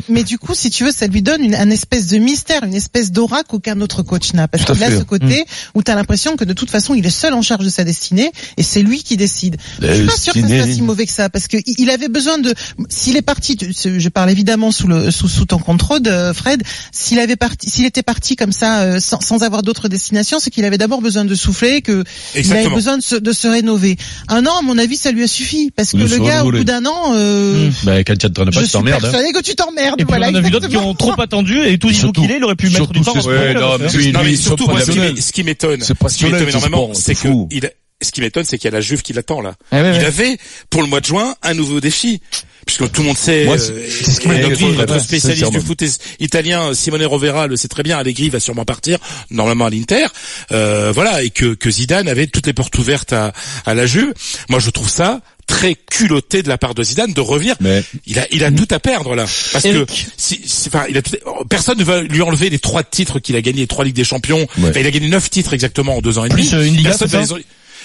mais, 0.09 0.23
du 0.23 0.37
coup, 0.37 0.53
si 0.53 0.69
tu 0.69 0.83
veux, 0.83 0.91
ça 0.91 1.07
lui 1.07 1.21
donne 1.21 1.43
une, 1.43 1.55
un 1.55 1.69
espèce 1.69 2.07
de 2.07 2.17
mystère, 2.17 2.63
une 2.63 2.73
espèce 2.75 3.11
d'aura 3.11 3.43
qu'aucun 3.43 3.79
autre 3.81 4.03
coach 4.03 4.33
n'a. 4.33 4.47
Parce 4.47 4.65
qu'il 4.65 4.83
a 4.83 4.91
ce 4.91 5.03
côté 5.03 5.45
où 5.73 5.83
tu 5.83 5.91
as 5.91 5.95
l'impression 5.95 6.35
que 6.35 6.43
de 6.45 6.53
toute 6.53 6.69
façon, 6.69 6.93
il 6.93 7.05
est 7.05 7.09
seul 7.09 7.33
en 7.33 7.41
charge 7.41 7.63
de 7.65 7.69
sa 7.69 7.83
destinée 7.83 8.31
et 8.57 8.63
c'est 8.63 8.81
lui 8.81 9.03
qui 9.03 9.17
décide. 9.17 9.57
Je 9.81 9.93
suis 9.93 10.05
pas 10.05 10.26
sûr 10.33 10.41
que 10.41 10.41
ce 10.41 10.47
soit 10.47 10.55
Destinée. 10.57 10.75
si 10.75 10.81
mauvais 10.81 11.05
que 11.05 11.11
ça 11.11 11.29
parce 11.29 11.47
que 11.47 11.57
il 11.65 11.89
avait 11.89 12.07
besoin 12.09 12.37
de. 12.37 12.53
S'il 12.89 13.17
est 13.17 13.21
parti, 13.21 13.57
je 13.59 14.09
parle 14.09 14.29
évidemment 14.29 14.71
sous 14.71 14.87
le 14.87 15.11
sous, 15.11 15.27
sous 15.27 15.45
ton 15.45 15.59
contrôle, 15.59 16.01
de 16.01 16.31
Fred. 16.33 16.61
S'il 16.91 17.19
avait 17.19 17.35
parti, 17.35 17.69
s'il 17.69 17.85
était 17.85 18.03
parti 18.03 18.35
comme 18.35 18.51
ça 18.51 18.81
euh, 18.81 18.99
sans, 18.99 19.19
sans 19.21 19.43
avoir 19.43 19.63
d'autres 19.63 19.87
destinations, 19.87 20.39
c'est 20.39 20.49
qu'il 20.49 20.65
avait 20.65 20.77
d'abord 20.77 21.01
besoin 21.01 21.25
de 21.25 21.35
souffler, 21.35 21.81
que 21.81 22.03
il 22.35 22.51
avait 22.51 22.69
besoin 22.69 22.97
de 22.97 23.03
se, 23.03 23.15
de 23.15 23.31
se 23.31 23.47
rénover. 23.47 23.97
Un 24.27 24.45
an, 24.45 24.59
à 24.59 24.61
mon 24.61 24.77
avis, 24.77 24.97
ça 24.97 25.11
lui 25.11 25.23
a 25.23 25.27
suffi 25.27 25.71
parce 25.75 25.91
que 25.91 25.97
De 25.97 26.03
le 26.05 26.19
gars, 26.19 26.43
au 26.43 26.51
bout 26.51 26.63
d'un 26.63 26.85
an. 26.85 27.13
Euh, 27.13 27.69
Ben, 27.83 28.03
quand 28.03 28.13
tu 28.17 28.27
t'entraînes 28.31 28.51
je 28.53 28.57
pas, 28.59 28.61
tu 28.61 28.67
suis 28.67 28.73
t'emmerdes. 28.73 29.05
hein. 29.05 29.11
persuadé 29.11 29.31
que 29.33 29.41
tu 29.41 29.55
t'emmerdes. 29.55 29.99
Et 30.01 30.05
puis 30.05 30.09
voilà, 30.09 30.27
on 30.29 30.31
en 30.31 30.35
a 30.35 30.41
vu 30.41 30.49
d'autres 30.51 30.67
qui 30.67 30.77
ont 30.77 30.93
trop 30.93 31.19
attendu 31.19 31.61
et 31.65 31.77
tout 31.77 31.89
dit 31.89 31.95
Surtout- 31.95 32.21
qu'il 32.21 32.31
est, 32.31 32.37
il 32.37 32.43
aurait 32.43 32.55
pu 32.55 32.69
mettre 32.69 32.91
du 32.91 33.01
temps. 33.01 33.13
c'est- 33.21 34.11
non, 34.11 34.21
mais 34.23 34.35
surtout 34.35 34.65
c'est 34.65 34.71
moi, 34.95 35.13
ce 35.19 35.31
qui 35.31 35.43
m'étonne, 35.43 35.81
C'est 35.81 35.93
ce 36.09 36.17
qui 36.17 36.25
m'étonne 36.25 36.49
énormément, 36.49 36.89
c'est 36.93 37.13
c'est 37.15 37.15
que 37.15 37.27
il 37.51 37.69
ce 38.01 38.11
qui 38.11 38.21
m'étonne, 38.21 38.43
c'est 38.43 38.57
qu'il 38.57 38.65
y 38.65 38.73
a 38.73 38.75
la 38.77 38.81
Juve 38.81 39.01
qui 39.01 39.13
l'attend 39.13 39.41
là. 39.41 39.55
Eh 39.71 39.75
ouais, 39.77 39.81
ouais. 39.81 39.97
Il 39.97 40.05
avait 40.05 40.37
pour 40.69 40.81
le 40.81 40.87
mois 40.87 40.99
de 41.01 41.05
juin 41.05 41.35
un 41.41 41.53
nouveau 41.53 41.79
défi. 41.79 42.21
Puisque 42.65 42.91
tout 42.91 42.99
le 43.01 43.07
monde 43.07 43.17
sait, 43.17 43.45
Moi, 43.45 43.55
euh, 43.55 43.57
c'est- 43.59 44.03
c'est 44.03 44.11
ce 44.23 44.27
notre, 44.27 44.71
notre 44.73 44.99
spécialiste 44.99 45.51
du 45.51 45.61
foot 45.61 45.81
italien, 46.19 46.73
Simone 46.73 47.05
Rovera, 47.05 47.47
le 47.47 47.55
sait 47.55 47.69
très 47.69 47.81
bien, 47.81 47.97
Allegri 47.97 48.29
va 48.29 48.41
sûrement 48.41 48.65
partir, 48.65 48.99
normalement 49.31 49.67
à 49.67 49.69
l'Inter, 49.69 50.07
euh, 50.51 50.91
voilà, 50.93 51.23
et 51.23 51.29
que, 51.29 51.53
que 51.53 51.69
Zidane 51.71 52.09
avait 52.09 52.27
toutes 52.27 52.45
les 52.45 52.51
portes 52.51 52.77
ouvertes 52.77 53.13
à, 53.13 53.31
à 53.65 53.73
la 53.73 53.85
Juve. 53.85 54.13
Moi, 54.49 54.59
je 54.59 54.69
trouve 54.69 54.89
ça 54.89 55.21
très 55.45 55.75
culotté 55.75 56.43
de 56.43 56.49
la 56.49 56.57
part 56.57 56.75
de 56.75 56.83
Zidane 56.83 57.13
de 57.13 57.21
revenir. 57.21 57.55
Mais 57.61 57.81
Il 58.05 58.19
a, 58.19 58.27
il 58.31 58.43
a 58.43 58.51
tout 58.51 58.67
à 58.71 58.79
perdre 58.79 59.15
là, 59.15 59.23
parce 59.53 59.63
que 59.63 59.85
si, 60.17 60.41
si- 60.45 60.67
enfin, 60.67 60.83
il 60.89 60.97
a 60.97 61.01
tout- 61.01 61.15
personne 61.49 61.77
ne 61.79 61.85
va 61.85 62.01
lui 62.01 62.21
enlever 62.21 62.49
les 62.49 62.59
trois 62.59 62.83
titres 62.83 63.19
qu'il 63.19 63.37
a 63.37 63.41
gagnés, 63.41 63.61
les 63.61 63.67
trois 63.67 63.85
ligues 63.85 63.95
des 63.95 64.03
champions. 64.03 64.39
Ouais. 64.57 64.69
Enfin, 64.71 64.79
il 64.81 64.87
a 64.87 64.91
gagné 64.91 65.07
neuf 65.07 65.29
titres 65.29 65.53
exactement 65.53 65.95
en 65.95 66.01
deux 66.01 66.17
ans 66.17 66.25
et 66.25 66.29
Plus, 66.29 66.51
demi. 66.51 66.61
euh, 66.63 66.67
une 66.67 66.75
Liga, 66.75 66.89
Personne 66.89 67.07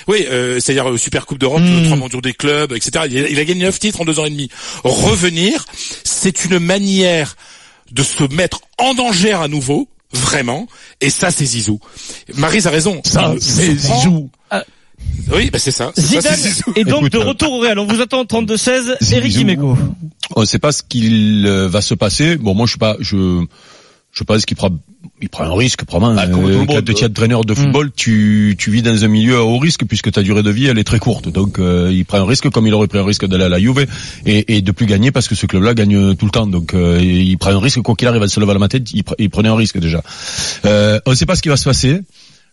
oui, 0.09 0.27
euh, 0.31 0.61
c'est-à-dire 0.61 0.91
euh, 0.91 0.97
Super 0.97 1.27
Coupe 1.27 1.39
d'Europe, 1.39 1.63
euh, 1.65 1.85
trois 1.85 1.97
mondiaux 1.97 2.21
des 2.21 2.33
clubs, 2.33 2.73
etc. 2.73 3.05
Il 3.11 3.25
a, 3.25 3.29
il 3.29 3.39
a 3.39 3.45
gagné 3.45 3.65
neuf 3.65 3.79
titres 3.79 4.01
en 4.01 4.05
deux 4.05 4.19
ans 4.19 4.25
et 4.25 4.31
demi. 4.31 4.49
Revenir, 4.85 5.65
c'est 6.05 6.45
une 6.45 6.59
manière 6.59 7.37
de 7.93 8.03
se 8.03 8.25
mettre 8.35 8.61
en 8.79 8.95
danger 8.95 9.33
à 9.33 9.49
nouveau, 9.49 9.89
vraiment. 10.13 10.67
Et 11.01 11.11
ça, 11.11 11.31
c'est 11.31 11.45
Zizou. 11.45 11.79
Marise 12.35 12.67
a 12.67 12.71
raison. 12.71 13.01
ça 13.05 13.35
c'est 13.41 13.75
Zizou 13.77 14.31
Oui, 15.33 15.51
bah 15.51 15.59
c'est 15.59 15.71
ça. 15.71 15.93
Zidane 15.99 16.39
est 16.77 16.85
donc 16.85 17.01
Écoute, 17.01 17.13
de 17.13 17.19
euh, 17.19 17.25
retour 17.25 17.53
au 17.53 17.59
Real. 17.59 17.79
On 17.79 17.87
vous 17.87 18.01
attend 18.01 18.21
au 18.21 18.25
32-16. 18.25 18.97
Zizou. 19.01 19.17
Eric 19.17 19.33
Dimeco. 19.33 19.77
on 20.35 20.45
sait 20.45 20.59
pas 20.59 20.73
ce 20.73 20.83
qu'il 20.83 21.47
euh, 21.47 21.69
va 21.69 21.81
se 21.81 21.95
passer. 21.95 22.37
Bon, 22.37 22.55
moi, 22.55 22.67
je 22.67 22.71
suis 22.71 22.79
pas, 22.79 22.97
je, 23.01 23.45
je 24.13 24.25
pense 24.25 24.45
qu'il 24.45 24.57
prend, 24.59 24.69
il 25.23 25.29
prend 25.31 25.45
un 25.45 25.57
risque, 25.57 25.85
probablement. 25.85 26.21
Bah, 26.21 26.29
comme 26.29 26.43
tout 26.43 26.49
le 26.61 26.67
quand 26.67 26.83
tu 26.85 26.93
es 26.93 27.05
entraîneur 27.07 27.45
de 27.47 27.55
football, 27.55 27.91
tu, 27.97 28.55
tu 28.59 28.71
vis 28.71 28.83
dans 28.83 29.05
un 29.05 29.09
milieu 29.09 29.37
à 29.39 29.43
haut 29.43 29.59
risque 29.59 29.85
puisque 29.87 30.13
ta 30.13 30.23
durée 30.23 30.43
de 30.43 30.51
vie, 30.51 30.67
elle 30.67 30.79
est 30.79 30.85
très 30.85 30.99
courte. 30.99 31.29
Donc, 31.31 31.59
euh, 31.59 31.91
il 31.91 32.05
prend 32.05 32.19
un 32.19 32.27
risque 32.27 32.51
comme 32.51 32.67
il 32.67 32.75
aurait 32.75 32.89
pris 32.89 32.99
un 32.99 33.05
risque 33.07 33.27
d'aller 33.27 33.45
à 33.45 33.49
la 33.49 33.59
Juve 33.59 33.87
et, 34.27 34.57
et 34.57 34.61
de 34.61 34.71
plus 34.71 34.85
gagner 34.85 35.11
parce 35.13 35.29
que 35.29 35.35
ce 35.35 35.47
club-là 35.47 35.73
gagne 35.73 36.15
tout 36.15 36.27
le 36.27 36.31
temps. 36.31 36.47
Donc, 36.47 36.75
euh, 36.75 36.99
il 37.03 37.39
prend 37.39 37.51
un 37.51 37.61
risque 37.61 37.81
quoi 37.81 37.95
qu'il 37.95 38.07
arrive 38.07 38.23
à 38.23 38.29
se 38.29 38.39
lever 38.39 38.51
à 38.51 38.55
la 38.55 38.61
matin, 38.61 38.79
il, 38.93 39.03
pre- 39.03 39.15
il 39.19 39.31
prenait 39.31 39.49
un 39.49 39.57
risque 39.57 39.79
déjà. 39.79 40.03
Euh, 40.67 41.01
on 41.07 41.11
ne 41.13 41.17
sait 41.17 41.27
pas 41.27 41.35
ce 41.35 41.41
qui 41.43 41.49
va 41.49 41.57
se 41.57 41.65
passer. 41.65 42.01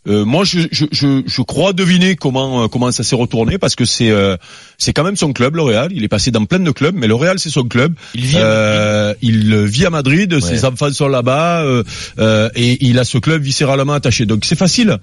Euh, 0.07 0.24
moi, 0.24 0.46
je, 0.46 0.60
je, 0.72 0.86
je, 0.92 1.24
je 1.25 1.42
crois 1.42 1.74
deviner 1.74 2.16
comment 2.16 2.63
euh, 2.63 2.68
comment 2.68 2.90
ça 2.92 3.04
s'est 3.04 3.18
retourné 3.18 3.57
parce 3.57 3.75
que 3.75 3.84
c'est 3.84 4.12
euh, 4.12 4.38
c'est 4.78 4.94
quand 4.94 5.04
même 5.04 5.18
son 5.18 5.34
club, 5.34 5.56
le 5.56 5.62
Real. 5.62 5.92
Il 5.92 6.04
est 6.04 6.07
passé 6.07 6.31
dans 6.31 6.46
plein 6.46 6.60
de 6.60 6.72
clubs, 6.72 6.96
mais 6.96 7.07
le 7.07 7.16
Real 7.16 7.38
c'est 7.38 7.50
son 7.50 7.63
club. 7.63 7.94
Il 8.16 8.22
vit 8.22 8.38
à 8.38 8.46
Euh, 8.46 9.13
il 9.22 9.66
vit 9.66 9.86
à 9.86 9.90
Madrid, 9.90 10.40
ses 10.40 10.66
enfants 10.66 10.92
sont 10.92 11.07
là-bas 11.07 11.63
euh, 11.63 11.84
euh, 12.19 12.50
et 12.56 12.86
il 12.86 12.98
a 13.00 13.04
ce 13.04 13.18
club 13.18 13.42
viscéralement 13.42 13.94
attaché. 13.94 14.25
Donc 14.25 14.46
c'est 14.46 14.57
facile. 14.57 14.98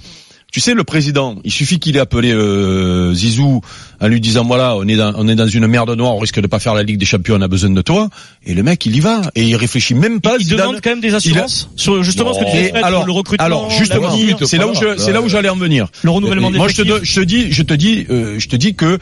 Tu 0.57 0.61
sais, 0.61 0.73
le 0.73 0.85
président, 0.85 1.37
il 1.45 1.53
suffit 1.53 1.79
qu'il 1.79 1.99
ait 1.99 2.01
appelé 2.01 2.33
euh, 2.33 3.13
Zizou 3.13 3.61
en 4.01 4.09
lui 4.09 4.23
disant 4.23 4.43
voilà, 4.43 4.75
on 4.75 4.89
est 4.89 4.97
dans, 4.97 5.13
on 5.15 5.29
est 5.29 5.35
dans 5.35 5.47
une 5.47 5.67
merde 5.67 5.91
noire, 5.91 6.15
on 6.17 6.19
risque 6.19 6.41
de 6.41 6.47
pas 6.47 6.59
faire 6.59 6.73
la 6.73 6.83
Ligue 6.83 6.97
des 6.97 7.05
Champions, 7.05 7.35
on 7.37 7.43
a 7.43 7.47
besoin 7.47 7.69
de 7.69 7.83
toi. 7.83 8.09
Et 8.43 8.55
le 8.55 8.63
mec, 8.63 8.87
il 8.87 8.97
y 8.97 9.01
va 9.01 9.21
et 9.35 9.43
il 9.43 9.55
réfléchit 9.55 9.93
même 9.93 10.23
pas. 10.23 10.37
Il 10.39 10.47
Zidane. 10.47 10.69
demande 10.69 10.81
quand 10.83 10.89
même 10.89 11.03
des 11.03 11.13
assurances 11.13 11.69
sur 11.77 12.03
justement 12.03 12.33
ce 12.33 12.39
que 12.39 12.45
tu 12.51 12.71
Fred, 12.71 12.83
alors, 12.83 13.05
le 13.05 13.13
recrutement, 13.13 13.45
alors 13.45 13.71
justement, 13.71 14.09
c'est 14.47 14.57
là 14.57 14.67
où 14.67 14.75
je, 14.75 14.97
c'est 14.97 15.13
là 15.13 15.21
où 15.21 15.29
j'allais 15.29 15.51
en 15.51 15.57
venir. 15.57 15.89
le 16.03 16.09
renouvellement 16.09 16.51
des 16.51 16.57
Moi, 16.57 16.69
je 16.69 16.77
te, 16.81 17.05
je 17.05 17.21
te 17.21 17.21
dis, 17.21 17.53
je 17.53 17.63
te 17.63 17.75
dis, 17.75 18.07
euh, 18.09 18.39
je 18.39 18.49
te 18.49 18.57
dis 18.57 18.75
que 18.75 18.99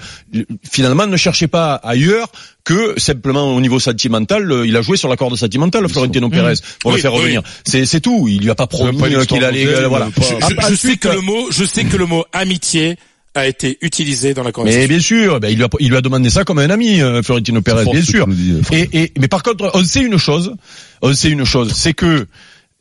finalement, 0.68 1.06
ne 1.06 1.16
cherchez 1.16 1.46
pas 1.46 1.76
ailleurs 1.76 2.32
que 2.64 2.98
simplement 2.98 3.54
au 3.54 3.60
niveau 3.60 3.78
sentimental. 3.78 4.50
euh, 4.50 4.66
il 4.66 4.76
a 4.76 4.82
joué 4.82 4.96
sur 4.96 5.08
la 5.08 5.16
corde 5.16 5.36
sentimentale, 5.36 5.88
Florentino 5.88 6.28
Pérez, 6.30 6.54
pour 6.80 6.90
Oui, 6.92 6.96
le 6.96 7.02
faire 7.02 7.12
oui. 7.12 7.20
revenir. 7.20 7.42
C'est, 7.66 7.84
c'est 7.84 8.00
tout. 8.00 8.26
Il 8.28 8.40
lui 8.40 8.50
a 8.50 8.54
pas 8.54 8.66
promis 8.66 8.98
euh, 9.14 9.24
qu'il 9.24 9.44
allait, 9.44 9.66
euh, 9.66 9.86
voilà. 9.88 10.08
Je, 10.16 10.22
je- 10.22 10.70
je 10.70 10.74
sais 10.74 10.96
que 10.96 11.08
le 11.08 11.20
mot, 11.20 11.48
je 11.50 11.64
sais 11.64 11.84
que 11.84 11.96
le 11.96 12.06
mot 12.06 12.24
amitié 12.32 12.96
a 13.36 13.46
été 13.48 13.78
utilisé 13.82 14.32
dans 14.32 14.42
la 14.42 14.48
Mais 14.48 14.52
conversation. 14.52 14.88
bien 14.88 15.00
sûr, 15.00 15.40
ben, 15.40 15.48
il, 15.48 15.56
lui 15.56 15.64
a, 15.64 15.68
il 15.80 15.88
lui 15.90 15.96
a 15.96 16.00
demandé 16.00 16.30
ça 16.30 16.44
comme 16.44 16.60
un 16.60 16.70
ami, 16.70 17.00
euh, 17.02 17.20
Florentino 17.22 17.60
Pérez, 17.62 17.84
bien 17.84 18.00
sûr. 18.02 18.26
Et, 18.72 18.88
et, 18.92 19.12
mais 19.20 19.26
par 19.28 19.42
contre, 19.42 19.70
on 19.74 19.82
sait 19.84 20.02
une 20.02 20.16
chose, 20.18 20.54
on 21.02 21.12
sait 21.12 21.30
une 21.30 21.44
chose, 21.44 21.72
c'est 21.74 21.94
que 21.94 22.26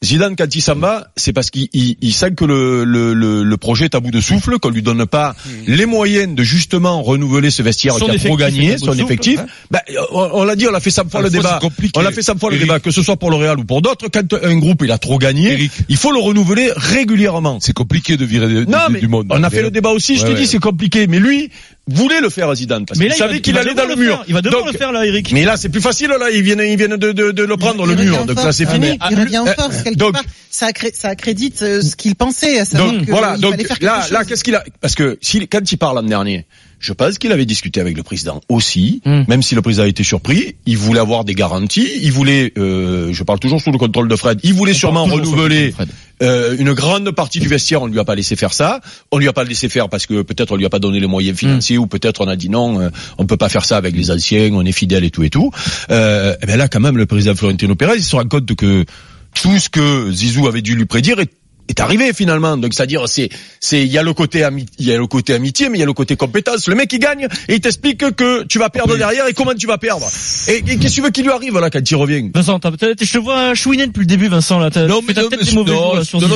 Zidane, 0.04 0.36
quand 0.36 0.54
il 0.54 0.62
s'en 0.62 0.76
va, 0.76 1.08
c'est 1.16 1.32
parce 1.32 1.50
qu'il 1.50 1.70
il, 1.74 1.96
il 2.02 2.14
sent 2.14 2.32
que 2.36 2.44
le, 2.46 2.84
le, 2.84 3.14
le, 3.14 3.44
le 3.44 3.58
projet 3.58 3.86
est 3.86 3.96
à 3.96 4.00
bout 4.02 4.12
de 4.12 4.20
souffle, 4.20 4.60
qu'on 4.60 4.70
lui 4.70 4.82
donne 4.82 5.06
pas 5.06 5.34
les 5.66 5.86
moyens 5.86 6.36
de 6.36 6.44
justement 6.44 7.02
renouveler 7.02 7.50
ce 7.52 7.62
vestiaire 7.64 7.94
Son 7.98 8.06
qui 8.08 8.12
a 8.12 8.20
trop 8.20 8.36
gagné, 8.36 8.78
son 8.78 8.88
souffle, 8.88 9.02
effectif. 9.02 9.40
hein. 9.40 9.46
Ben, 9.72 9.80
on, 10.12 10.30
on 10.34 10.44
l'a 10.44 10.56
dit, 10.56 10.68
on 10.68 10.72
l'a 10.72 10.80
fait 10.82 10.90
100 10.92 11.10
fois 11.10 11.22
le 11.22 11.32
Parfois, 11.32 11.60
débat. 11.70 11.90
On 11.96 12.02
l'a 12.02 12.12
fait 12.12 12.22
100 12.22 12.38
fois 12.38 12.52
le 12.52 12.58
débat, 12.58 12.80
que 12.80 12.92
ce 12.92 13.02
soit 13.02 13.16
pour 13.16 13.30
le 13.32 13.38
Real 13.38 13.58
ou 13.60 13.64
pour 13.64 13.82
d'autres. 13.82 14.10
Quand 14.10 14.34
un 14.34 14.58
groupe 14.58 14.82
il 14.84 14.92
a 14.92 14.98
trop 14.98 15.18
gagné, 15.18 15.54
Eric. 15.54 15.72
il 15.88 15.96
faut 15.98 16.12
le 16.12 16.20
renouveler 16.20 16.70
régulièrement. 16.76 17.60
c'est 17.62 17.74
compliqué 17.74 18.18
de 18.18 18.26
virer 18.26 18.48
de- 18.48 18.66
Non, 18.66 18.88
du- 18.88 18.94
mais 18.94 19.00
du 19.00 19.08
monde 19.08 19.28
on 19.30 19.44
a 19.44 19.50
fait 19.50 19.62
le 19.62 19.72
débat 19.72 19.90
aussi. 19.92 20.18
Je 20.18 20.24
Ouais, 20.26 20.34
te 20.34 20.38
dis, 20.38 20.48
c'est 20.48 20.60
compliqué. 20.60 21.08
Mais 21.08 21.20
lui, 21.20 21.50
voulait 21.88 22.22
le 22.22 22.30
faire 22.30 22.54
Zidane 22.56 22.86
parce 22.86 23.00
Mais 23.00 23.08
qu'il 23.08 23.10
là, 23.10 23.16
il 23.16 23.20
va- 23.20 23.26
savait 23.28 23.38
il 23.38 23.42
qu'il 23.42 23.58
allait 23.58 23.70
devoir 23.72 23.88
dans 23.88 23.94
le 23.96 24.00
le 24.00 24.06
mur. 24.08 24.16
faire. 24.18 24.26
Il 24.28 24.34
va 24.34 24.42
devoir 24.42 24.64
Donc, 24.64 24.72
le 24.74 24.78
faire 24.78 24.92
là, 24.92 25.06
Eric. 25.06 25.32
Mais 25.34 25.44
là, 25.44 25.58
c'est 25.58 25.70
plus 25.70 25.82
facile. 25.82 26.08
Là, 26.18 26.30
ils 26.32 26.42
viennent, 26.42 26.62
ils 26.62 26.78
viennent 26.78 26.96
de, 26.98 27.12
de, 27.12 27.32
de 27.32 27.44
le 27.44 27.58
prendre 27.58 27.86
le 27.86 27.94
Il 27.94 28.06
mur. 28.06 28.18
Donc 28.26 28.34
force, 28.36 28.46
là, 28.46 28.52
c'est 28.54 28.66
quand 28.66 28.72
fini. 28.74 28.98
Il 29.12 29.20
revient 29.20 29.40
en 29.40 29.46
force 29.48 29.82
quelque 29.84 29.98
donc- 29.98 30.14
part. 30.14 30.24
Ça, 30.50 30.68
ça 30.94 31.10
accrédite 31.10 31.62
euh, 31.64 31.82
ce 31.82 31.96
qu'il 31.96 32.16
pensait, 32.16 32.60
à 32.60 32.66
savoir 32.66 32.92
Donc 32.94 33.06
que 33.06 33.12
voilà, 33.12 33.34
il 33.36 33.42
donc 33.42 33.52
fallait 33.54 33.64
faire 33.66 33.80
quelque 33.80 33.86
là, 33.92 34.02
chose. 34.04 34.12
là, 34.12 34.24
qu'est-ce 34.24 34.44
qu'il 34.44 34.54
a 34.56 34.64
Parce 34.82 34.94
que 34.96 35.18
s'il- 35.20 35.48
quand 35.48 35.72
il 35.72 35.78
parle 35.78 35.96
l'an 35.96 36.04
dernier, 36.04 36.46
je 36.80 36.94
pense 36.94 37.18
qu'il 37.18 37.32
avait 37.32 37.46
discuté 37.48 37.82
avec 37.82 37.98
le 37.98 38.04
président 38.04 38.40
aussi, 38.50 39.02
Hmm. 39.04 39.24
même 39.28 39.42
si 39.42 39.56
le 39.56 39.62
président 39.64 39.84
a 39.84 39.88
été 39.88 40.04
surpris. 40.04 40.56
Il 40.68 40.78
voulait 40.78 41.00
avoir 41.00 41.24
des 41.24 41.34
garanties. 41.34 41.90
Il 42.02 42.12
voulait, 42.12 42.54
euh, 42.58 43.12
je 43.12 43.24
parle 43.24 43.40
toujours 43.40 43.62
sous 43.62 43.72
le 43.72 43.78
contrôle 43.80 44.08
de 44.08 44.16
Fred. 44.16 44.40
Il 44.44 44.54
voulait 44.54 44.74
sûrement 44.76 45.06
renouveler 45.06 45.74
euh, 46.22 46.56
une 46.58 46.74
grande 46.74 47.12
partie 47.12 47.40
du 47.40 47.48
vestiaire. 47.48 47.82
On 47.82 47.88
lui 47.88 48.00
a 48.00 48.04
pas 48.04 48.16
laissé 48.16 48.36
faire 48.36 48.54
ça. 48.54 48.80
On 49.12 49.18
lui 49.18 49.28
a 49.28 49.34
pas 49.34 49.44
laissé 49.44 49.70
faire 49.70 49.90
parce 49.90 50.06
que 50.06 50.22
peut-être 50.22 50.52
on 50.52 50.56
lui 50.56 50.66
a 50.66 50.70
pas 50.70 50.80
donné 50.80 51.00
les 51.00 51.08
moyens 51.08 51.38
financiers 51.38 51.78
ou 51.78 51.88
peut-être 51.88 52.22
on 52.22 52.28
a 52.28 52.36
dit 52.36 52.50
non, 52.50 52.80
euh, 52.80 52.90
on 53.18 53.26
peut 53.26 53.38
pas 53.38 53.50
faire 53.50 53.66
ça 53.66 53.78
avec 53.78 53.96
les 53.96 54.12
anciens. 54.12 54.50
On 54.54 54.66
est 54.66 54.72
fidèle 54.72 55.04
et 55.04 55.12
tout 55.12 55.24
et 55.24 55.30
tout. 55.30 55.52
Euh, 55.90 56.36
eh 56.42 56.46
ben 56.46 56.58
là, 56.58 56.68
quand 56.68 56.80
même, 56.80 56.98
le 56.98 57.06
président 57.06 57.36
Florentino 57.36 57.76
Pérez, 57.76 57.98
il 57.98 58.04
se 58.04 58.16
rend 58.16 58.28
compte 58.28 58.54
que 58.56 58.86
tout 59.34 59.58
ce 59.58 59.70
que 59.70 60.12
Zizou 60.12 60.48
avait 60.48 60.62
dû 60.62 60.76
lui 60.76 60.86
prédire 60.86 61.20
est 61.20 61.32
est 61.70 61.80
arrivé 61.80 62.12
finalement. 62.14 62.58
Donc 62.58 62.74
c'est-à-dire 62.74 63.08
c'est 63.08 63.30
c'est 63.60 63.82
il 63.84 63.92
y 63.92 63.98
a 63.98 64.04
le 64.04 64.14
côté 64.14 64.44
ami- 64.44 64.66
il 64.80 64.86
y 64.88 64.92
a 64.92 64.98
le 64.98 65.08
côté 65.08 65.34
amitié 65.34 65.70
mais 65.70 65.78
il 65.78 65.82
y 65.82 65.84
a 65.84 65.88
le 65.88 65.94
côté 65.94 66.16
compétence. 66.16 66.68
Le 66.68 66.76
mec 66.76 66.92
il 66.94 67.00
gagne 67.00 67.28
et 67.48 67.56
il 67.56 67.60
t'explique 67.62 68.00
que 68.16 68.44
tu 68.44 68.60
vas 68.60 68.70
perdre 68.70 68.96
derrière 68.98 69.28
et 69.28 69.34
comment 69.34 69.54
tu 69.54 69.68
vas 69.68 69.78
perdre. 69.78 70.08
Et, 70.48 70.58
et 70.58 70.62
qu'est-ce 70.62 70.78
que 70.78 70.88
tu 70.96 71.02
veux 71.02 71.10
qu'il 71.10 71.24
lui 71.24 71.32
arrive 71.32 71.58
là 71.60 71.70
quand 71.70 71.90
il 71.90 71.96
revient? 71.96 72.30
Vincent, 72.34 72.60
t'as- 72.60 72.72
t'as- 72.72 72.88
je 73.00 73.12
te 73.14 73.18
vois 73.18 73.54
chouiner 73.56 73.88
depuis 73.88 74.02
le 74.02 74.06
début, 74.08 74.28
Vincent. 74.28 74.60
Là, 74.60 74.70
Non, 74.88 75.02
mais 75.08 75.14
peut-être 75.14 75.44
des 75.44 75.52
mauvais 75.54 75.72
non, 75.72 76.04
sur 76.04 76.22
non, 76.22 76.28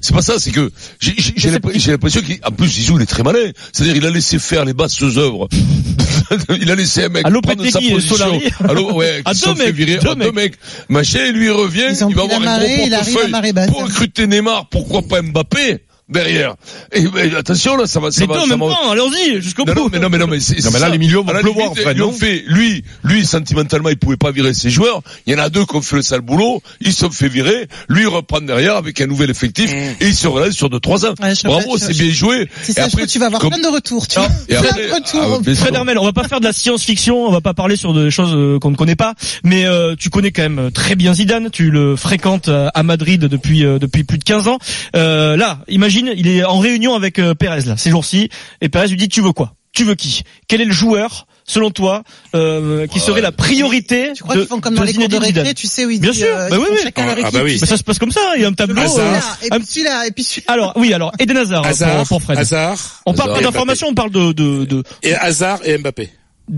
c'est- 0.00 0.14
pas 0.14 0.22
ça, 0.22 0.34
c'est 0.38 0.50
que 0.50 0.70
j'ai- 1.00 1.14
j'ai 1.16 1.32
j'ai 1.36 1.90
l'impression 1.90 2.20
qu'en 2.22 2.50
plus 2.50 2.68
Zizou 2.68 2.96
il 2.98 3.02
est 3.02 3.06
très 3.06 3.22
malin. 3.22 3.50
C'est-à-dire 3.72 3.96
il 3.96 4.06
a 4.06 4.10
laissé 4.10 4.38
faire 4.38 4.64
les 4.64 4.72
basses 4.74 5.00
œuvres. 5.02 5.48
il 6.60 6.70
a 6.70 6.74
laissé 6.74 7.04
un 7.04 7.08
mec 7.08 7.26
Allô, 7.26 7.40
prendre 7.40 7.64
sa 7.68 7.80
position. 7.80 8.40
Allô, 8.68 8.92
ouais, 8.94 9.22
À 9.24 9.34
deux 9.34 9.54
mecs, 9.54 9.74
virer, 9.74 9.98
deux 9.98 10.08
à 10.10 10.14
deux 10.14 10.32
mecs. 10.32 10.54
Machin, 10.88 11.30
lui 11.32 11.46
il 11.46 11.50
revient, 11.50 11.84
il 12.08 12.14
va 12.14 12.22
pris 12.22 12.34
avoir 12.34 12.40
un 12.42 12.58
gros 12.58 12.88
portefeuille 12.90 13.32
pour 13.68 13.82
recruter 13.84 14.26
Neymar, 14.26 14.63
pourquoi 14.70 15.02
pas 15.02 15.22
Mbappé? 15.22 15.78
Derrière. 16.08 16.54
Et 16.92 17.02
mais, 17.14 17.34
attention 17.34 17.76
là, 17.76 17.86
ça 17.86 18.00
va, 18.00 18.10
ça 18.10 18.20
Les 18.20 18.26
va, 18.26 18.34
deux 18.34 18.40
en 18.40 18.46
même 18.46 18.60
va. 18.60 18.66
temps, 18.68 18.90
allons-y, 18.90 19.40
jusqu'au 19.40 19.64
Non, 19.64 19.74
bout. 19.74 19.80
non, 19.80 19.88
mais 19.92 19.98
non, 19.98 20.08
mais 20.10 20.18
non, 20.18 20.26
mais 20.26 20.38
Non, 20.38 20.70
mais 20.72 20.78
là, 20.78 20.88
les 20.88 20.98
milieux 20.98 21.16
vont 21.18 21.24
pleuvoir, 21.24 21.68
limite, 21.70 21.80
Fred, 21.82 21.96
Ils 21.96 22.02
ont 22.02 22.06
non 22.06 22.12
fait, 22.12 22.44
lui, 22.46 22.84
lui, 23.02 23.24
sentimentalement, 23.26 23.88
il 23.88 23.96
pouvait 23.96 24.16
pas 24.16 24.30
virer 24.30 24.54
ses 24.54 24.70
joueurs. 24.70 25.00
Il 25.26 25.32
y 25.32 25.36
en 25.36 25.38
a 25.42 25.48
deux 25.48 25.64
qui 25.64 25.76
ont 25.76 25.82
fait 25.82 25.96
le 25.96 26.02
sale 26.02 26.20
boulot. 26.20 26.62
Ils 26.80 26.92
se 26.92 27.00
sont 27.00 27.10
fait 27.10 27.28
virer. 27.28 27.68
Lui, 27.88 28.06
reprend 28.06 28.40
derrière 28.40 28.76
avec 28.76 29.00
un 29.00 29.06
nouvel 29.06 29.30
effectif 29.30 29.70
et 29.72 29.96
il 30.06 30.14
se 30.14 30.26
relève 30.28 30.52
sur 30.52 30.68
deux, 30.70 30.80
trois 30.80 31.06
ans. 31.06 31.14
Ouais, 31.22 31.32
Bravo, 31.44 31.78
c'est 31.78 31.96
bien 31.96 32.10
joué. 32.12 32.48
Et 32.68 32.72
ça, 32.72 32.84
après, 32.84 33.06
tu 33.06 33.18
vas 33.18 33.26
avoir 33.26 33.40
comme- 33.40 33.50
plein 33.50 33.62
de 33.62 33.68
retours. 33.74 34.06
Tu 34.06 34.18
Ah, 34.18 34.22
vois. 34.28 34.30
et 34.48 34.60
plein 34.60 34.70
après- 34.70 34.88
de 34.88 34.92
retours. 34.94 35.34
ah, 35.36 35.38
bien 35.42 35.54
sûr. 35.54 35.62
Fred 35.64 35.74
Hermel, 35.74 35.98
on 35.98 36.04
va 36.04 36.12
pas 36.12 36.28
faire 36.28 36.40
de 36.40 36.44
la 36.44 36.52
science-fiction, 36.52 37.26
on 37.26 37.30
va 37.32 37.40
pas 37.40 37.54
parler 37.54 37.76
sur 37.76 37.94
des 37.94 38.10
choses 38.10 38.32
euh, 38.34 38.58
qu'on 38.58 38.70
ne 38.70 38.76
connaît 38.76 38.96
pas, 38.96 39.14
mais 39.42 39.64
euh, 39.66 39.94
tu 39.98 40.10
connais 40.10 40.30
quand 40.32 40.42
même 40.42 40.70
très 40.70 40.94
bien 40.96 41.14
Zidane, 41.14 41.50
tu 41.50 41.70
le 41.70 41.96
fréquentes 41.96 42.48
euh, 42.48 42.68
à 42.74 42.82
Madrid 42.82 43.20
depuis 43.24 43.64
euh, 43.64 43.78
depuis 43.78 44.04
plus 44.04 44.18
de 44.18 44.24
15 44.24 44.48
ans. 44.48 44.58
Euh, 44.96 45.36
là, 45.36 45.60
imagine, 45.68 45.93
il 46.00 46.26
est 46.28 46.44
en 46.44 46.58
réunion 46.58 46.94
avec 46.94 47.18
euh, 47.18 47.34
Pérez 47.34 47.62
là, 47.62 47.76
ces 47.76 47.90
jours-ci, 47.90 48.28
et 48.60 48.68
Pérez 48.68 48.88
lui 48.88 48.96
dit 48.96 49.08
tu 49.08 49.20
veux 49.22 49.32
quoi? 49.32 49.54
Tu 49.72 49.84
veux 49.84 49.94
qui? 49.96 50.22
Quel 50.46 50.60
est 50.60 50.66
le 50.66 50.72
joueur 50.72 51.26
selon 51.46 51.70
toi 51.70 52.04
euh, 52.34 52.86
qui 52.86 53.00
serait 53.00 53.20
la 53.20 53.32
priorité 53.32 54.12
Tu 54.14 54.22
crois 54.22 54.36
qu'ils 54.36 54.46
font 54.46 54.60
comme 54.60 54.74
dans 54.76 54.82
les 54.84 54.94
cours 54.94 55.08
de 55.08 55.16
récré, 55.16 55.52
tu 55.52 55.66
sais 55.66 55.84
où 55.84 55.90
ils 55.90 56.00
Bien 56.00 56.12
sûr, 56.12 56.28
euh, 56.30 56.48
bah 56.48 56.56
oui, 56.60 56.66
oui. 56.70 56.76
Ah, 56.96 57.12
équipe. 57.18 57.32
bah 57.34 57.40
oui. 57.44 57.58
Mais 57.60 57.66
ça 57.66 57.76
se 57.76 57.82
passe 57.82 57.98
comme 57.98 58.12
ça, 58.12 58.20
il 58.36 58.42
y 58.42 58.44
a 58.44 58.48
un 58.48 58.52
tableau. 58.52 58.80
Euh, 58.80 59.18
et 59.42 59.48
un- 59.52 59.58
puis 59.58 59.66
celui-là, 59.66 60.06
et 60.06 60.10
puis 60.12 60.22
celui-là. 60.24 60.52
alors 60.52 60.72
oui, 60.76 60.94
alors 60.94 61.12
Eden 61.18 61.36
Hazard, 61.36 61.62
pour- 61.62 61.70
Hazard, 61.70 62.06
pour, 62.06 62.22
Fred. 62.22 62.38
Hazard, 62.38 63.02
On 63.04 63.14
parle 63.14 63.32
pas 63.32 63.40
et 63.40 63.42
d'informations, 63.42 63.88
on 63.88 63.94
parle 63.94 64.10
de 64.10 64.32
de, 64.32 64.64
de... 64.64 64.82
et 65.02 65.14
Hazard 65.14 65.58
et 65.64 65.76
Mbappé. 65.76 66.10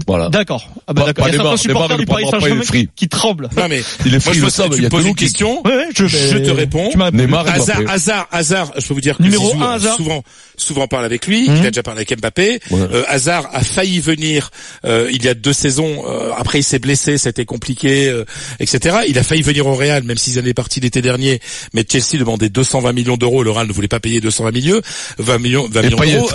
Voilà. 0.06 0.28
D'accord. 0.30 0.68
Ah 0.88 0.92
bah 0.92 1.02
Pas- 1.02 1.06
d'accord. 1.06 1.24
pas 1.24 1.30
Il 1.30 1.32
y 1.32 1.38
a 1.38 1.42
certains 1.42 1.56
supporters 1.56 1.96
il 1.96 2.00
du 2.00 2.06
Paris 2.06 2.24
Saint-Germain 2.28 2.62
qui 2.96 3.08
tremblent. 3.08 3.48
Non 3.56 3.68
mais 3.68 3.82
Il 4.04 4.14
est 4.14 4.24
moi 4.24 4.34
free, 4.34 4.40
je 4.40 4.46
que 4.46 4.74
il 4.74 4.76
tu 4.78 4.82
me 4.82 4.88
poses 4.88 5.06
une 5.06 5.14
question. 5.14 5.62
Ouais, 5.64 5.76
ouais, 5.76 5.86
je, 5.96 6.06
Je 6.06 6.38
te 6.38 6.50
réponds. 6.50 6.88
Tu 6.90 6.98
m'as 6.98 7.04
répondu. 7.06 7.24
Neymar 7.24 7.44
Mbappé. 7.44 7.84
Hazard, 7.88 8.26
Hazard, 8.32 8.72
je 8.76 8.86
peux 8.88 8.94
vous 8.94 9.00
dire 9.00 9.16
que 9.16 9.22
Numéro 9.22 9.52
souvent, 9.96 10.22
souvent 10.56 10.86
parle 10.88 11.04
avec 11.04 11.26
lui. 11.26 11.46
Il 11.46 11.66
a 11.66 11.70
déjà 11.70 11.82
parlé 11.84 11.98
avec 12.00 12.18
Mbappé. 12.20 12.60
Ouais. 12.70 12.80
Euh, 12.92 13.04
Hazard 13.06 13.48
a 13.52 13.62
failli 13.62 14.00
venir 14.00 14.50
euh, 14.84 15.08
il 15.12 15.24
y 15.24 15.28
a 15.28 15.34
deux 15.34 15.52
saisons. 15.52 16.02
euh, 16.08 16.32
après, 16.36 16.58
il 16.60 16.64
s'est 16.64 16.78
blessé, 16.80 17.16
c'était 17.16 17.44
compliqué, 17.44 18.08
euh, 18.08 18.24
etc. 18.58 18.98
Il 19.08 19.18
a 19.18 19.22
failli 19.22 19.42
venir 19.42 19.66
au 19.66 19.74
Real, 19.74 20.02
même 20.02 20.16
s'il 20.18 20.38
en 20.40 20.44
est 20.44 20.54
parti 20.54 20.80
l'été 20.80 21.00
dernier. 21.00 21.40
Mais 21.74 21.84
Chelsea 21.88 22.18
demandait 22.18 22.48
220 22.48 22.92
millions 22.92 23.16
d'euros. 23.16 23.42
Le 23.44 23.50
Real 23.52 23.68
ne 23.68 23.72
voulait 23.72 23.88
pas 23.88 24.00
payer 24.00 24.20
220 24.20 24.50
millions, 24.50 24.80
20 25.18 25.38
millions, 25.38 25.68
20 25.70 25.80
Et 25.82 25.84
millions 25.84 25.96
d'euros. 25.96 26.30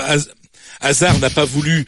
Az- 0.82 1.02
Hazard 1.02 1.20
n'a 1.20 1.30
pas 1.30 1.46
voulu, 1.46 1.86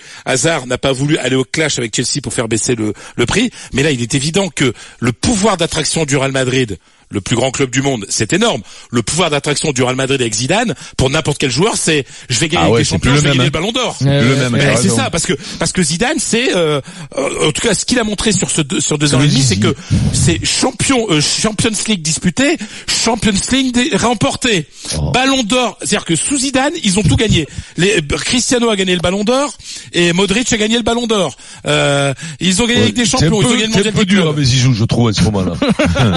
n'a 0.67 0.77
pas 0.77 0.91
voulu 0.91 1.17
aller 1.17 1.35
au 1.35 1.43
clash 1.43 1.77
avec 1.77 1.95
Chelsea 1.95 2.21
pour 2.21 2.33
faire 2.33 2.47
baisser 2.47 2.75
le, 2.75 2.93
le 3.15 3.25
prix. 3.25 3.51
Mais 3.73 3.83
là, 3.83 3.91
il 3.91 4.01
est 4.01 4.15
évident 4.15 4.49
que 4.49 4.73
le 4.99 5.11
pouvoir 5.11 5.57
d'attraction 5.57 6.05
du 6.05 6.15
Real 6.17 6.31
Madrid, 6.31 6.77
le 7.13 7.21
plus 7.21 7.35
grand 7.35 7.51
club 7.51 7.69
du 7.69 7.81
monde, 7.81 8.05
c'est 8.09 8.33
énorme. 8.33 8.61
Le 8.91 9.01
pouvoir 9.03 9.29
d'attraction 9.29 9.71
du 9.71 9.83
Real 9.83 9.95
Madrid 9.95 10.19
avec 10.21 10.33
Zidane, 10.33 10.75
pour 10.97 11.09
n'importe 11.09 11.37
quel 11.37 11.51
joueur, 11.51 11.77
c'est 11.77 12.05
je 12.29 12.39
vais 12.39 12.49
gagner 12.49 12.65
Ah 12.67 12.71
ouais, 12.71 12.79
des 12.79 12.85
champions, 12.85 13.15
je 13.15 13.21
vais 13.21 13.29
même, 13.29 13.31
gagner 13.33 13.41
hein. 13.41 13.45
le 13.45 13.51
Ballon 13.51 13.71
d'Or. 13.71 13.95
Ouais, 14.01 14.21
le 14.21 14.49
même, 14.49 14.77
c'est 14.81 14.89
ça, 14.89 15.09
parce 15.09 15.25
que 15.25 15.33
parce 15.59 15.71
que 15.71 15.81
Zidane, 15.83 16.17
c'est 16.19 16.55
euh, 16.55 16.81
en 17.15 17.51
tout 17.51 17.61
cas 17.61 17.73
ce 17.73 17.85
qu'il 17.85 17.99
a 17.99 18.03
montré 18.03 18.31
sur 18.31 18.49
ce 18.49 18.61
deux, 18.61 18.81
sur 18.81 18.97
deux 18.97 19.15
ans 19.15 19.21
et 19.21 19.27
demi, 19.27 19.41
c'est 19.41 19.57
que 19.57 19.73
c'est 20.11 20.43
champion 20.45 21.07
euh, 21.09 21.21
Champions 21.21 21.71
League 21.87 22.01
disputé, 22.01 22.57
Champions 22.87 23.31
League 23.51 23.77
remporté, 23.93 24.67
Oh. 24.97 25.11
Ballon 25.11 25.43
d'Or. 25.43 25.77
C'est-à-dire 25.79 26.05
que 26.05 26.15
sous 26.15 26.37
Zidane, 26.37 26.73
ils 26.83 26.99
ont 26.99 27.03
tout 27.03 27.15
gagné. 27.15 27.47
Les, 27.77 28.01
Cristiano 28.01 28.69
a 28.69 28.75
gagné 28.75 28.95
le 28.95 29.01
Ballon 29.01 29.23
d'Or 29.23 29.55
et 29.91 30.13
Modric 30.13 30.51
a 30.53 30.57
gagné 30.57 30.77
le 30.77 30.83
Ballon 30.83 31.07
d'or. 31.07 31.35
Euh, 31.67 32.13
ils 32.39 32.61
ont 32.61 32.65
gagné 32.67 32.81
avec 32.83 32.93
des 32.93 33.05
champions, 33.05 33.41
ils 33.41 33.45
ont 33.45 33.49
peu, 33.49 33.57
gagné 33.57 33.67
le 33.67 33.71
c'est 33.73 33.79
un 33.79 33.83
mondial 33.83 33.93
peu 33.93 33.99
des 34.05 34.05
dur 34.05 34.21
clubs. 34.23 34.33
avec 34.35 34.45
Zizou, 34.45 34.73
je 34.73 34.83
trouve, 34.85 35.09
à 35.09 35.13
ce 35.13 35.23
moment-là. 35.23 35.53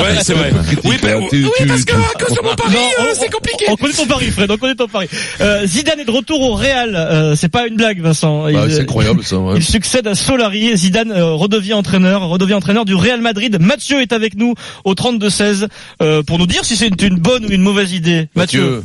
Ouais, 0.03 0.23
c'est 0.23 0.35
vrai. 0.35 0.53
Oui, 0.85 0.97
mais- 1.03 1.29
tu- 1.29 1.45
oui, 1.45 1.67
parce 1.67 1.85
que, 1.85 1.93
tu- 1.95 2.25
que 2.25 2.33
sur 2.33 2.45
mon 2.45 2.55
pari, 2.55 2.77
euh, 2.77 3.03
on- 3.11 3.15
c'est 3.19 3.31
compliqué. 3.33 3.65
On 3.69 3.77
connaît 3.77 3.93
ton 3.95 4.07
pari, 4.07 4.31
Fred. 4.31 4.51
On 4.51 4.57
connaît 4.57 4.75
ton 4.75 4.89
pari. 4.89 5.09
Euh, 5.41 5.67
Zidane 5.67 6.01
est 6.01 6.05
de 6.05 6.11
retour 6.11 6.41
au 6.41 6.55
Real. 6.55 6.95
Euh, 6.95 7.35
c'est 7.37 7.49
pas 7.49 7.67
une 7.67 7.77
blague, 7.77 8.01
Vincent. 8.01 8.45
Bah, 8.45 8.51
Il- 8.67 8.73
c'est 8.73 8.81
incroyable, 8.83 9.23
ça, 9.25 9.39
ouais. 9.39 9.55
Il 9.57 9.65
succède 9.65 10.07
à 10.07 10.15
Solari. 10.15 10.77
Zidane 10.77 11.11
euh, 11.13 11.33
redevient 11.33 11.75
entraîneur, 11.75 12.29
redevient 12.29 12.55
entraîneur 12.55 12.85
du 12.85 12.95
Real 12.95 13.21
Madrid. 13.21 13.57
Mathieu 13.61 14.01
est 14.01 14.13
avec 14.13 14.35
nous 14.37 14.55
au 14.85 14.95
32-16 14.95 15.69
euh, 16.03 16.23
pour 16.23 16.39
nous 16.39 16.47
dire 16.47 16.65
si 16.65 16.77
c'est 16.77 16.87
une 17.03 17.19
bonne 17.19 17.45
ou 17.47 17.51
une 17.51 17.63
mauvaise 17.63 17.93
idée. 17.93 18.29
Mathieu. 18.35 18.61
Mathieu. 18.63 18.85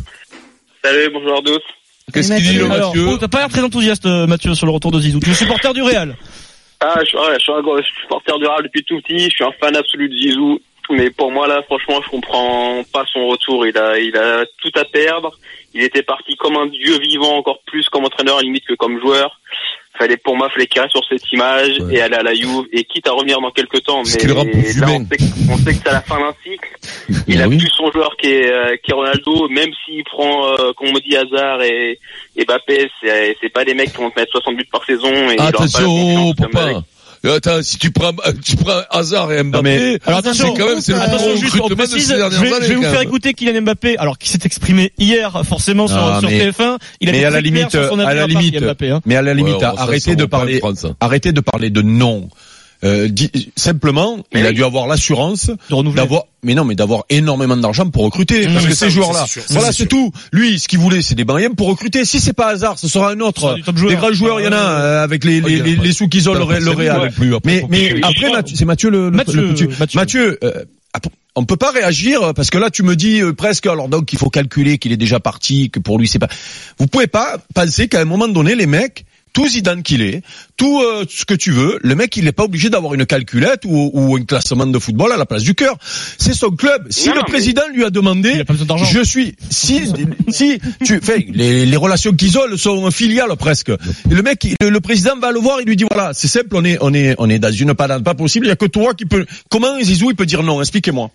Salut, 0.84 1.10
bonjour 1.14 1.38
à 1.38 1.42
tous. 1.44 1.60
Qu'est-ce 2.14 2.34
qu'il 2.36 2.44
dit, 2.44 2.58
le 2.58 2.68
Mathieu 2.68 3.08
oh, 3.10 3.18
t'as 3.18 3.28
pas 3.28 3.40
l'air 3.40 3.50
très 3.50 3.62
enthousiaste, 3.64 4.06
euh, 4.06 4.28
Mathieu, 4.28 4.54
sur 4.54 4.66
le 4.66 4.72
retour 4.72 4.92
de 4.92 5.00
Zizou. 5.00 5.20
Tu 5.20 5.30
es 5.30 5.34
supporter 5.34 5.74
du 5.74 5.82
Real. 5.82 6.16
Ah, 6.80 6.96
je, 7.02 7.06
suis- 7.06 7.18
ouais, 7.18 7.34
je 7.36 7.40
suis 7.40 7.52
un 7.52 7.62
gros 7.62 7.80
supporter 8.02 8.38
du 8.40 8.46
Real 8.46 8.64
depuis 8.64 8.84
tout 8.84 9.00
petit. 9.02 9.26
Je 9.26 9.30
suis 9.36 9.44
un 9.44 9.52
fan 9.60 9.76
absolu 9.76 10.10
de 10.10 10.16
Zizou. 10.16 10.60
Mais 10.90 11.10
pour 11.10 11.32
moi, 11.32 11.48
là, 11.48 11.62
franchement, 11.68 12.02
je 12.04 12.10
comprends 12.10 12.82
pas 12.92 13.06
son 13.14 13.28
retour. 13.28 13.66
Il 13.66 13.78
a, 13.78 13.98
il 14.00 14.16
a 14.18 14.44
tout 14.62 14.72
à 14.80 14.84
perdre. 14.84 15.32
Il 15.74 15.84
était 15.84 16.04
parti 16.04 16.36
comme 16.36 16.58
un 16.58 16.66
dieu 16.68 17.00
vivant, 17.00 17.38
encore 17.38 17.60
plus 17.66 17.88
comme 17.90 18.04
entraîneur, 18.04 18.42
limite 18.42 18.66
que 18.66 18.74
comme 18.74 19.00
joueur. 19.00 19.40
Fallait, 20.02 20.18
pour 20.18 20.36
moi, 20.36 20.50
fallait 20.50 20.66
qu'il 20.66 20.82
reste 20.82 20.94
sur 20.94 21.06
cette 21.08 21.32
image 21.32 21.80
Ouais. 21.80 21.96
et 21.96 22.02
aller 22.02 22.16
à 22.16 22.24
la 22.24 22.34
Juve. 22.34 22.66
Et 22.74 22.84
quitte 22.86 23.08
à 23.08 23.12
revenir 23.12 23.40
dans 23.40 23.52
quelques 23.52 23.84
temps. 23.84 24.02
Mais 24.04 24.28
là, 24.28 24.34
on 24.40 24.44
sait, 25.06 25.18
que, 25.18 25.52
on 25.52 25.58
sait 25.58 25.74
que 25.74 25.80
c'est 25.84 25.90
à 25.90 25.94
la 25.94 26.02
fin 26.02 26.20
d'un 26.20 26.34
cycle. 26.44 26.70
Il 27.28 27.40
Eh 27.40 27.44
a 27.44 27.48
oui. 27.48 27.58
plus 27.58 27.70
son 27.70 27.92
joueur 27.92 28.16
qui 28.20 28.28
est, 28.28 28.52
euh, 28.52 28.76
qui 28.84 28.90
est 28.92 28.94
Ronaldo, 28.96 29.48
même 29.50 29.70
s'il 29.86 30.04
prend, 30.06 30.48
euh, 30.54 30.72
comme 30.76 30.88
on 30.90 31.00
dit, 31.08 31.16
Hazard 31.16 31.62
et, 31.62 32.00
et 32.36 32.46
Mbappé, 32.46 32.90
c'est, 33.02 33.38
c'est 33.40 33.50
pas 33.50 33.64
des 33.64 33.76
mecs 33.76 33.92
qui 33.92 33.98
vont 33.98 34.10
te 34.10 34.20
mettre 34.20 34.32
60 34.32 34.56
buts 34.58 34.68
par 34.72 34.84
saison. 34.86 35.14
Et 35.30 35.34
il 35.34 35.38
pas 35.38 35.44
Attention, 35.50 35.86
confiance 35.86 36.36
comme 36.36 36.62
avec- 36.64 36.74
papa. 36.76 36.86
Euh, 37.24 37.36
Attends, 37.38 37.62
si 37.62 37.78
tu 37.78 37.92
prends, 37.92 38.14
tu 38.44 38.56
prends 38.56 38.82
Hazard 38.90 39.32
et 39.32 39.44
Mbappé, 39.44 39.62
mais- 39.64 40.00
Alors 40.08 40.20
attention, 40.20 40.54
c'est 40.56 40.60
quand 40.62 40.68
même, 40.70 40.82
c'est 40.82 40.94
le 40.94 41.00
attention, 41.02 41.36
juste 41.36 41.56
on 41.62 41.68
de 41.68 41.76
précise, 41.76 42.08
ces 42.08 42.14
je 42.16 42.20
vais, 42.20 42.20
je 42.30 42.54
années, 42.56 42.68
vais 42.68 42.76
vous 42.76 42.82
faire 42.82 43.02
écouter 43.02 43.34
Kylian 43.36 43.62
Mbappé, 43.62 43.98
alors 44.00 44.18
qui 44.18 44.28
s'est 44.30 44.40
exprimé 44.44 44.92
hier 44.98 45.44
forcément 45.46 45.88
sur, 45.88 45.98
Ah, 45.98 46.20
sur 46.20 46.30
mais- 46.30 46.40
TF1. 46.40 46.78
Il 47.00 47.10
a 47.10 47.12
mais 47.12 47.24
à 47.24 47.30
la 47.30 47.42
limite, 47.42 47.76
à 47.76 48.14
la 48.16 48.26
limite, 48.26 48.60
Mbappé. 48.60 48.90
Hein. 48.90 49.02
mais 49.06 49.16
à 49.16 49.22
la 49.22 49.36
limite, 49.36 49.58
Ouais, 49.58 49.64
arrêtez 49.66 50.16
de 50.16 50.26
parler, 50.26 50.62
ça. 50.76 50.96
arrêtez 51.00 51.32
de 51.32 51.42
parler 51.42 51.70
de 51.70 51.82
non. 51.84 52.28
Euh, 52.84 53.08
di- 53.10 53.52
simplement, 53.56 54.18
il 54.34 54.44
a 54.46 54.52
dû 54.54 54.64
avoir 54.64 54.88
l'assurance 54.88 55.52
De 55.70 55.76
renouveler. 55.76 56.02
d'avoir, 56.02 56.24
mais 56.42 56.56
non, 56.56 56.66
mais 56.66 56.74
d'avoir 56.74 57.04
énormément 57.10 57.56
d'argent 57.56 57.88
pour 57.90 58.04
recruter, 58.04 58.48
parce 58.48 58.66
que 58.66 58.74
ça, 58.74 58.86
ces 58.88 58.92
joueurs-là, 58.92 59.26
voilà, 59.50 59.72
c'est 59.72 59.86
tout. 59.86 60.12
Lui, 60.34 60.58
ce 60.60 60.68
qu'il 60.68 60.80
voulait, 60.80 61.02
c'est 61.04 61.14
des 61.14 61.24
moyens 61.26 61.54
pour 61.56 61.68
recruter. 61.68 62.06
Si 62.06 62.20
c'est 62.20 62.34
pas 62.34 62.48
hasard, 62.48 62.80
ce 62.80 62.88
sera 62.88 63.12
un 63.12 63.20
autre. 63.20 63.56
joueur. 63.76 63.92
Des 63.92 63.98
grands 63.98 64.12
joueurs, 64.14 64.40
il 64.40 64.46
y 64.46 64.48
en 64.48 64.52
a 64.52 64.56
euh, 64.56 65.04
avec 65.04 65.24
les, 65.24 65.42
Oh, 65.44 65.48
les, 65.48 65.62
a 65.62 65.64
les, 65.64 65.76
les 65.76 65.94
sous 65.94 66.08
qu'ils 66.08 66.28
ont 66.30 66.34
le, 66.34 66.40
le 66.60 66.72
Real. 66.72 67.12
Mais, 67.46 67.64
mais 67.70 67.94
après, 68.04 68.32
Mathieu- 68.32 68.56
c'est 68.58 68.66
Mathieu 68.66 68.90
le, 68.90 69.06
le, 69.06 69.12
Mathieu, 69.12 69.42
le 69.42 69.54
petit. 69.54 69.68
Mathieu. 69.80 70.00
Mathieu, 70.00 70.40
euh, 70.44 70.52
on 71.36 71.46
peut 71.46 71.56
pas 71.56 71.72
réagir 71.72 72.34
parce 72.36 72.50
que 72.50 72.58
là 72.58 72.70
tu 72.70 72.84
me 72.84 72.98
dis 72.98 73.22
euh, 73.22 73.32
presque 73.32 73.66
alors 73.66 73.88
donc 73.88 74.12
il 74.12 74.20
faut 74.20 74.30
calculer 74.30 74.78
qu'il 74.80 74.92
est 74.92 74.98
déjà 74.98 75.22
parti 75.22 75.70
que 75.70 75.80
pour 75.80 75.98
lui 75.98 76.06
c'est 76.06 76.20
pas 76.20 76.28
vous 76.78 76.88
pouvez 76.88 77.08
pas 77.08 77.38
penser 77.56 77.88
qu'à 77.88 78.02
un 78.02 78.06
moment 78.06 78.28
donné 78.28 78.54
les 78.54 78.66
mecs 78.66 79.06
tout 79.34 79.48
Zidane 79.48 79.84
qu'il 79.84 80.02
est, 80.02 80.22
tout 80.58 80.82
euh, 80.82 81.06
ce 81.10 81.26
que 81.26 81.34
tu 81.34 81.52
veux, 81.52 81.80
le 81.82 81.96
mec 81.96 82.16
il 82.18 82.26
n'est 82.26 82.32
pas 82.32 82.44
obligé 82.44 82.70
d'avoir 82.70 82.94
une 82.94 83.06
calculette 83.06 83.62
ou, 83.66 83.90
ou 83.94 84.16
un 84.16 84.24
classement 84.24 84.66
de 84.66 84.78
football 84.80 85.12
à 85.12 85.18
la 85.18 85.26
place 85.26 85.44
du 85.44 85.56
cœur. 85.56 85.78
C'est 86.18 86.34
son 86.34 86.52
club. 86.52 86.88
Si 86.90 87.10
Non, 87.10 87.16
le 87.16 87.24
président 87.24 87.62
lui 87.74 87.84
a 87.86 87.90
demandé, 87.90 88.32
Il 88.36 88.42
a 88.42 88.46
pas 88.46 88.54
besoin 88.54 88.68
d'argent. 88.68 88.86
je 88.86 89.02
suis 89.04 89.36
si 89.50 89.82
si 90.30 90.60
tu 90.84 91.00
fais 91.02 91.26
les, 91.34 91.66
les 91.66 91.78
relations 91.78 92.14
qu'ils 92.14 92.38
ont 92.38 92.58
sont 92.58 92.92
filiales 92.92 93.36
presque. 93.38 93.70
Et 93.70 94.14
le 94.14 94.22
mec, 94.22 94.48
le, 94.62 94.70
le 94.70 94.80
président 94.82 95.18
va 95.18 95.32
le 95.32 95.40
voir, 95.40 95.62
il 95.62 95.68
lui 95.68 95.76
dit 95.76 95.86
voilà, 95.90 96.14
c'est 96.14 96.28
simple, 96.28 96.50
on 96.54 96.66
est 96.66 96.78
on 96.82 96.94
est 96.94 97.16
on 97.18 97.30
est 97.30 97.40
dans 97.40 97.52
une 97.52 97.74
panade 97.74 98.04
pas 98.04 98.16
possible. 98.16 98.46
Il 98.46 98.50
y 98.50 98.52
a 98.52 98.56
que 98.56 98.66
toi 98.66 98.94
qui 98.94 99.06
peut. 99.06 99.26
Comment 99.50 99.80
Zizou 99.82 100.10
il 100.10 100.16
peut 100.16 100.26
dire 100.26 100.44
non? 100.44 100.62
Expliquez-moi. 100.62 101.10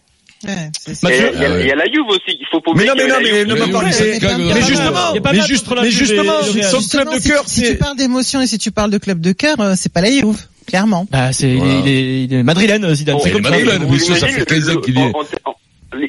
Ouais, 0.47 0.71
Et 0.89 0.93
Il 1.03 1.41
y, 1.41 1.45
a- 1.45 1.61
il 1.61 1.67
y 1.67 1.71
a 1.73 1.75
la 1.75 1.85
Juve 1.87 2.07
aussi, 2.09 2.23
il 2.29 2.47
faut 2.51 2.61
pas 2.61 2.73
Mais 2.75 2.89
oublier. 2.89 2.89
non, 2.89 2.95
mais 2.97 3.09
non, 3.09 3.17
mais 3.23 3.45
ne 3.45 3.55
Mais 3.55 3.61
oui, 3.63 3.71
parlez. 3.73 3.93
c'est 3.93 4.19
Mais 4.21 4.29
même- 4.29 4.39
mais 4.39 4.61
Il 4.61 4.65
justement, 4.67 5.15
y 5.15 5.19
a 5.19 5.21
pas 5.21 5.33
mais 5.33 5.41
justement, 5.41 5.83
son 5.83 5.91
Justement, 5.91 7.03
club 7.05 7.15
de 7.15 7.21
si- 7.21 7.29
cœur, 7.29 7.43
si, 7.47 7.63
tu 7.63 7.75
parles 7.77 7.97
d'émotion 7.97 8.41
et 8.41 8.47
si 8.47 8.59
tu 8.59 8.71
parles 8.71 8.91
de 8.91 8.99
club 8.99 9.21
de 9.21 9.33
cœur, 9.33 9.61
euh, 9.61 9.75
c'est 9.77 9.93
pas 9.93 10.01
la 10.01 10.11
Juve, 10.11 10.37
clairement. 10.67 11.07
Bah, 11.11 11.33
c'est, 11.33 11.51
il, 11.51 11.57
Voilà. 11.59 11.75
est, 11.75 11.81
il, 11.81 11.89
est, 11.89 12.25
il 12.25 12.35
est 12.35 12.43
madrilène, 12.43 12.95
Zidane. 12.95 13.17
Bon, 13.17 13.23
c'est 13.25 13.31
comme 13.33 13.43
madrilène, 13.43 13.87
mais 13.91 13.99
ça, 13.99 14.15
ça 14.17 14.27
fait 14.29 14.45
15 14.45 14.71
ans 14.71 14.77
qu'il 14.81 14.99
est. 14.99 15.13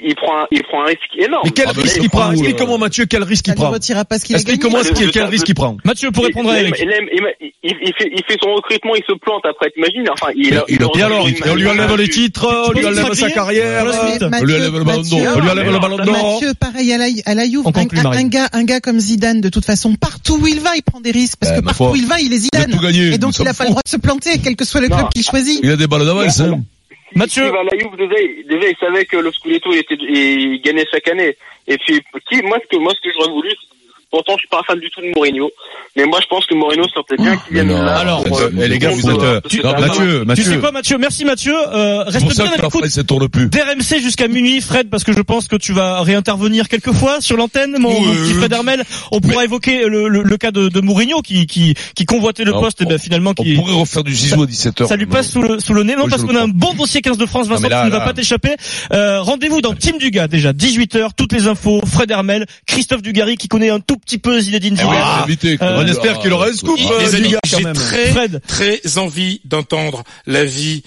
Il 0.03 0.15
prend, 0.15 0.46
il 0.51 0.63
prend 0.63 0.82
un 0.84 0.86
risque 0.88 1.00
énorme. 1.17 1.41
Mais 1.46 1.51
quel 1.51 1.65
Ah, 1.67 1.72
risque 1.75 1.98
il 1.98 2.03
il 2.03 2.10
prend 2.10 2.32
Explique-moi, 2.32 2.75
euh, 2.75 2.77
Mathieu, 2.77 3.06
quel 3.06 3.24
risque 3.24 3.48
il 3.48 3.56
prend 3.56 3.70
qu'il- 4.94 5.06
le- 5.06 5.12
quel 5.12 5.24
risque 5.25 5.50
il 5.50 5.56
prend. 5.56 5.77
Mathieu, 5.84 6.12
pour 6.12 6.24
répondre 6.25 6.50
à 6.51 6.60
il, 6.60 6.67
Eric. 6.67 6.75
il, 6.79 6.89
il, 7.13 7.51
il, 7.63 7.75
il, 7.82 7.94
fait, 7.98 8.10
il 8.13 8.24
fait 8.27 8.38
son 8.41 8.53
recrutement, 8.56 8.96
il 8.96 9.03
se 9.08 9.13
plante 9.17 9.44
après, 9.46 9.70
t'imagines 9.72 10.08
Enfin, 10.12 10.32
il, 10.36 10.48
il 10.48 10.58
a- 10.58 10.63
Et 10.67 11.01
alors, 11.01 11.25
on 11.46 11.56
lui 11.56 11.67
enlève 11.67 11.96
les 11.98 12.10
titres, 12.10 12.48
on 12.70 12.72
lui 12.72 12.86
enlève 12.86 13.13
sa 13.13 13.29
carrière. 13.32 13.86
On 13.86 14.44
lui 14.44 14.56
enlève 14.56 14.74
le 14.77 14.84
ballon 14.84 15.01
d'or. 15.01 15.20
On 15.36 15.39
lui 15.39 15.50
enlève 15.50 15.72
le 15.72 15.79
ballon 15.79 15.98
d'or. 15.98 16.34
Mathieu, 16.34 16.53
pareil 16.60 16.94
à 16.94 16.98
la, 16.98 17.06
à 17.25 17.34
la 17.36 17.46
Juve, 17.46 17.63
un, 17.65 18.24
gars, 18.27 18.50
un 18.53 18.63
gars 18.63 18.79
comme 18.79 19.00
Zidane, 19.00 19.41
de 19.41 19.50
toute 19.50 19.65
façon, 19.65 19.96
partout 19.96 20.38
où 20.41 20.48
il 20.48 20.60
va, 20.60 20.75
il 20.75 20.82
prend 20.84 21.00
des 21.01 21.12
risques, 21.12 21.38
parce 21.39 21.53
Eh, 21.56 21.60
que 21.60 21.65
partout 21.65 21.86
où 21.86 21.96
il 21.96 22.06
va, 22.06 22.20
il 22.20 22.32
est 22.34 22.38
Il 22.38 22.41
Zidane. 22.41 22.72
Et 23.13 23.17
donc, 23.17 23.34
on 23.39 23.44
il 23.44 23.48
a 23.48 23.53
pas 23.53 23.63
le 23.65 23.70
droit 23.72 23.82
de 23.86 23.89
se 23.89 23.98
planter, 23.98 24.39
quel 24.44 24.56
que 24.56 24.65
soit 24.65 24.82
le 24.82 24.88
club 24.88 25.10
qu'il 25.13 25.24
choisit. 25.24 25.60
Il 25.63 25.72
a 25.72 25.75
des 25.75 25.88
balles 25.88 26.06
d'avance, 26.06 26.39
hein. 26.39 26.60
Mathieu. 27.16 27.52
Déjà, 27.98 28.16
déjà, 28.48 28.70
il 28.70 28.76
savait 28.80 29.06
que 29.06 29.18
le 29.18 29.32
Scudetto, 29.32 29.72
il 29.72 29.80
était, 29.80 29.96
il 29.96 30.62
gagnait 30.62 30.86
chaque 30.92 31.08
année. 31.08 31.38
Et 31.68 31.78
puis, 31.78 32.02
qui, 32.30 32.42
moi, 32.44 32.58
ce 32.62 32.68
que, 32.68 32.82
moi, 32.82 32.94
ce 32.96 33.02
que 33.02 33.14
j'aurais 33.14 33.32
voulu, 33.32 33.50
pourtant, 34.10 34.34
je 34.34 34.40
suis 34.40 34.48
pas 34.48 34.62
fan 34.66 34.80
du 34.80 34.90
tout 34.90 35.02
de 35.02 35.12
Mourinho, 35.16 35.50
mais 35.96 36.06
moi, 36.06 36.20
je 36.22 36.28
pense 36.28 36.46
que 36.46 36.56
Mourinho 36.56 36.88
sortait 36.90 37.16
bien 37.18 37.38
qu'il 37.38 37.54
vienne 37.54 37.70
là. 37.70 37.98
Alors, 37.98 38.24
pour, 38.24 38.40
euh, 38.40 38.50
euh, 38.58 38.68
les 38.68 38.80
gars, 38.80 38.90
vous 38.90 39.10
êtes, 39.10 39.20
euh, 39.22 39.42
Mathieu, 39.44 39.64
mal. 39.64 39.82
Tu 40.20 40.26
Mathieu. 40.26 40.44
sais 40.44 40.58
quoi, 40.60 40.72
Mathieu? 40.72 40.98
Merci, 40.98 41.26
Mathieu. 41.26 41.56
Euh, 41.56 42.04
reste 42.04 42.22
pour 42.26 42.34
ça 42.34 42.44
bien 42.44 42.54
que 42.54 42.60
à 42.60 42.64
l'écoute 42.64 43.50
d'RMC 43.50 44.02
jusqu'à 44.02 44.28
minuit, 44.28 44.62
Fred, 44.62 44.90
parce 44.90 45.04
que 45.04 45.14
je 45.14 45.22
pense 45.22 45.48
que 45.48 45.56
tu 45.56 45.74
vas 45.74 46.02
réintervenir 46.02 46.70
quelques 46.70 46.94
fois 46.94 47.22
sur 47.22 47.38
l'antenne, 47.38 47.78
mon, 47.80 47.94
petit. 47.94 48.34
Fred 48.34 48.52
Hermel. 48.52 48.84
On 49.12 49.20
pourra 49.20 49.44
évoquer 49.44 49.88
le, 49.88 50.08
le, 50.08 50.24
le 50.24 50.38
cas 50.38 50.52
de, 50.52 50.70
de 50.70 50.82
Mourinho 50.82 51.22
qui, 51.22 51.46
qui, 51.48 51.74
qui 51.96 52.06
convoitait 52.06 52.44
le 52.44 52.54
poste, 52.54 52.82
et 52.82 52.86
ben 52.86 52.98
finalement 52.98 53.34
On 53.38 53.44
qui 53.44 53.56
pourrait 53.56 53.74
refaire 53.74 54.04
du 54.04 54.14
Zizou 54.14 54.44
à 54.44 54.46
17h. 54.46 54.88
ça 54.88 54.96
lui 54.96 55.06
passe 55.06 55.32
sous 55.32 55.42
le, 55.42 55.60
sous 55.60 55.74
le 55.74 55.84
nez, 55.84 55.96
non, 55.96 56.08
parce 56.08 56.24
qu'on 56.24 56.36
a 56.36 56.42
un 56.44 56.48
bon 56.48 56.74
dossier 56.74 57.02
15 57.02 57.18
de 57.18 57.26
France, 57.26 57.48
Vincent, 57.48 57.68
qui 57.68 57.86
ne 57.86 57.90
va 57.90 58.02
pas 58.02 58.14
t'échapper. 58.14 58.56
Euh, 58.94 59.22
rendez-vous 59.22 59.62
dans 59.62 59.74
Team 59.74 59.98
Dugas, 59.98 60.28
déjà, 60.28 60.54
18h, 60.54 61.10
toutes 61.16 61.34
les 61.34 61.48
infos, 61.48 61.82
Fred 61.86 62.12
Hermel, 62.12 62.46
Christophe 62.66 63.02
Dugarry, 63.02 63.38
qui 63.38 63.48
connaît 63.48 63.70
un 63.70 63.80
tout 63.80 63.97
petit 64.00 64.18
peu 64.18 64.39
Zinedine 64.39 64.75
Eh 64.75 64.82
Zidane. 64.82 65.58
quoi. 65.58 65.68
Euh, 65.68 65.84
On 65.84 65.88
espère 65.88 66.20
qu'il 66.20 66.32
aura 66.34 66.48
un 66.48 66.54
scoop, 66.54 66.80
Ah, 66.80 66.92
euh, 67.04 67.12
j'ai 67.46 67.63
très, 67.74 68.12
Fred. 68.12 68.42
très 68.48 68.98
envie 68.98 69.42
d'entendre 69.46 70.04
l'avis, 70.25 70.84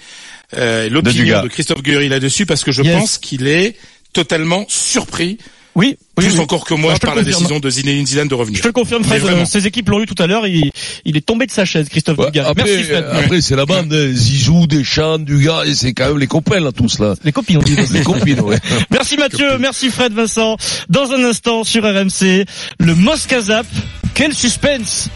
euh, 0.57 0.89
l'opinion 0.89 1.43
de, 1.43 1.47
Christophe 1.47 1.81
Guéry 1.81 2.09
là-dessus 2.09 2.45
parce 2.45 2.63
que 2.63 2.71
je 2.71 2.83
Yes. 2.83 2.93
pense 2.99 3.17
qu'il 3.17 3.47
est 3.47 3.75
totalement 4.13 4.65
surpris, 4.67 5.37
Oui, 5.73 5.95
oui, 6.17 6.25
plus 6.25 6.33
oui. 6.35 6.39
encore 6.41 6.65
que 6.65 6.73
moi, 6.73 6.93
Je 6.95 6.99
te 6.99 7.05
par 7.05 7.15
la 7.15 7.21
confirme. 7.21 7.39
décision 7.39 7.59
de 7.61 7.69
Zinedine 7.69 8.05
Zidane 8.05 8.27
de 8.27 8.35
revenir. 8.35 8.57
Je 8.57 8.61
te 8.63 8.67
le 8.67 8.73
confirme, 8.73 9.03
Fred. 9.05 9.23
euh, 9.23 9.45
ses 9.45 9.67
équipes 9.67 9.87
l'ont 9.89 10.01
eu 10.01 10.05
tout 10.05 10.21
à 10.21 10.27
l'heure. 10.27 10.45
Il, 10.45 10.69
il 11.05 11.15
est 11.15 11.25
tombé 11.25 11.45
de 11.45 11.51
sa 11.51 11.63
chaise, 11.63 11.87
Christophe 11.87 12.17
Ouais, 12.17 12.25
Dugarry. 12.25 12.49
après, 12.51 12.63
Merci, 12.65 12.83
Fred. 12.83 13.05
après 13.11 13.41
c'est 13.41 13.55
la 13.55 13.65
bande, 13.65 13.93
hein. 13.93 14.11
Zizou, 14.13 14.67
Deschamps, 14.67 15.19
Dugas, 15.19 15.63
et 15.65 15.73
c'est 15.73 15.93
quand 15.93 16.09
même 16.09 16.17
les 16.17 16.27
copains, 16.27 16.59
là, 16.59 16.71
tous, 16.73 16.99
là. 16.99 17.15
Les 17.23 17.31
copines, 17.31 17.57
on 17.59 17.61
dit. 17.61 17.77
Les 17.93 18.01
copines, 18.03 18.41
ouais. 18.41 18.57
Merci 18.91 19.15
Mathieu, 19.17 19.57
merci 19.59 19.89
Fred 19.89 20.11
Vincent. 20.13 20.57
Dans 20.89 21.11
un 21.11 21.23
instant 21.23 21.63
sur 21.63 21.83
RMC, 21.83 22.45
le 22.79 22.95
Moscazap. 22.95 23.65
Quel 24.13 24.33
suspense 24.33 25.09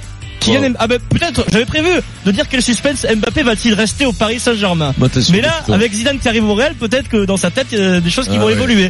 ah 0.77 0.85
ben 0.85 0.99
peut-être, 1.09 1.43
j'avais 1.51 1.65
prévu 1.65 1.89
de 2.23 2.29
dire 2.31 2.45
quel 2.47 2.61
suspense 2.61 3.03
Mbappé 3.15 3.41
va-t-il 3.41 3.73
rester 3.73 4.05
au 4.05 4.13
Paris 4.13 4.39
Saint-Germain 4.39 4.93
Bah, 4.95 5.07
Mais 5.31 5.41
là, 5.41 5.63
avec 5.73 5.91
Zidane 5.91 6.19
qui 6.19 6.27
arrive 6.27 6.45
au 6.47 6.53
Real, 6.53 6.75
peut-être 6.75 7.09
que 7.09 7.25
dans 7.25 7.35
sa 7.37 7.49
tête, 7.49 7.65
il 7.71 7.79
y 7.79 7.81
a 7.81 7.99
des 7.99 8.09
choses 8.11 8.27
qui 8.27 8.35
Ah 8.35 8.39
vont 8.41 8.45
ouais. 8.45 8.51
évoluer. 8.51 8.83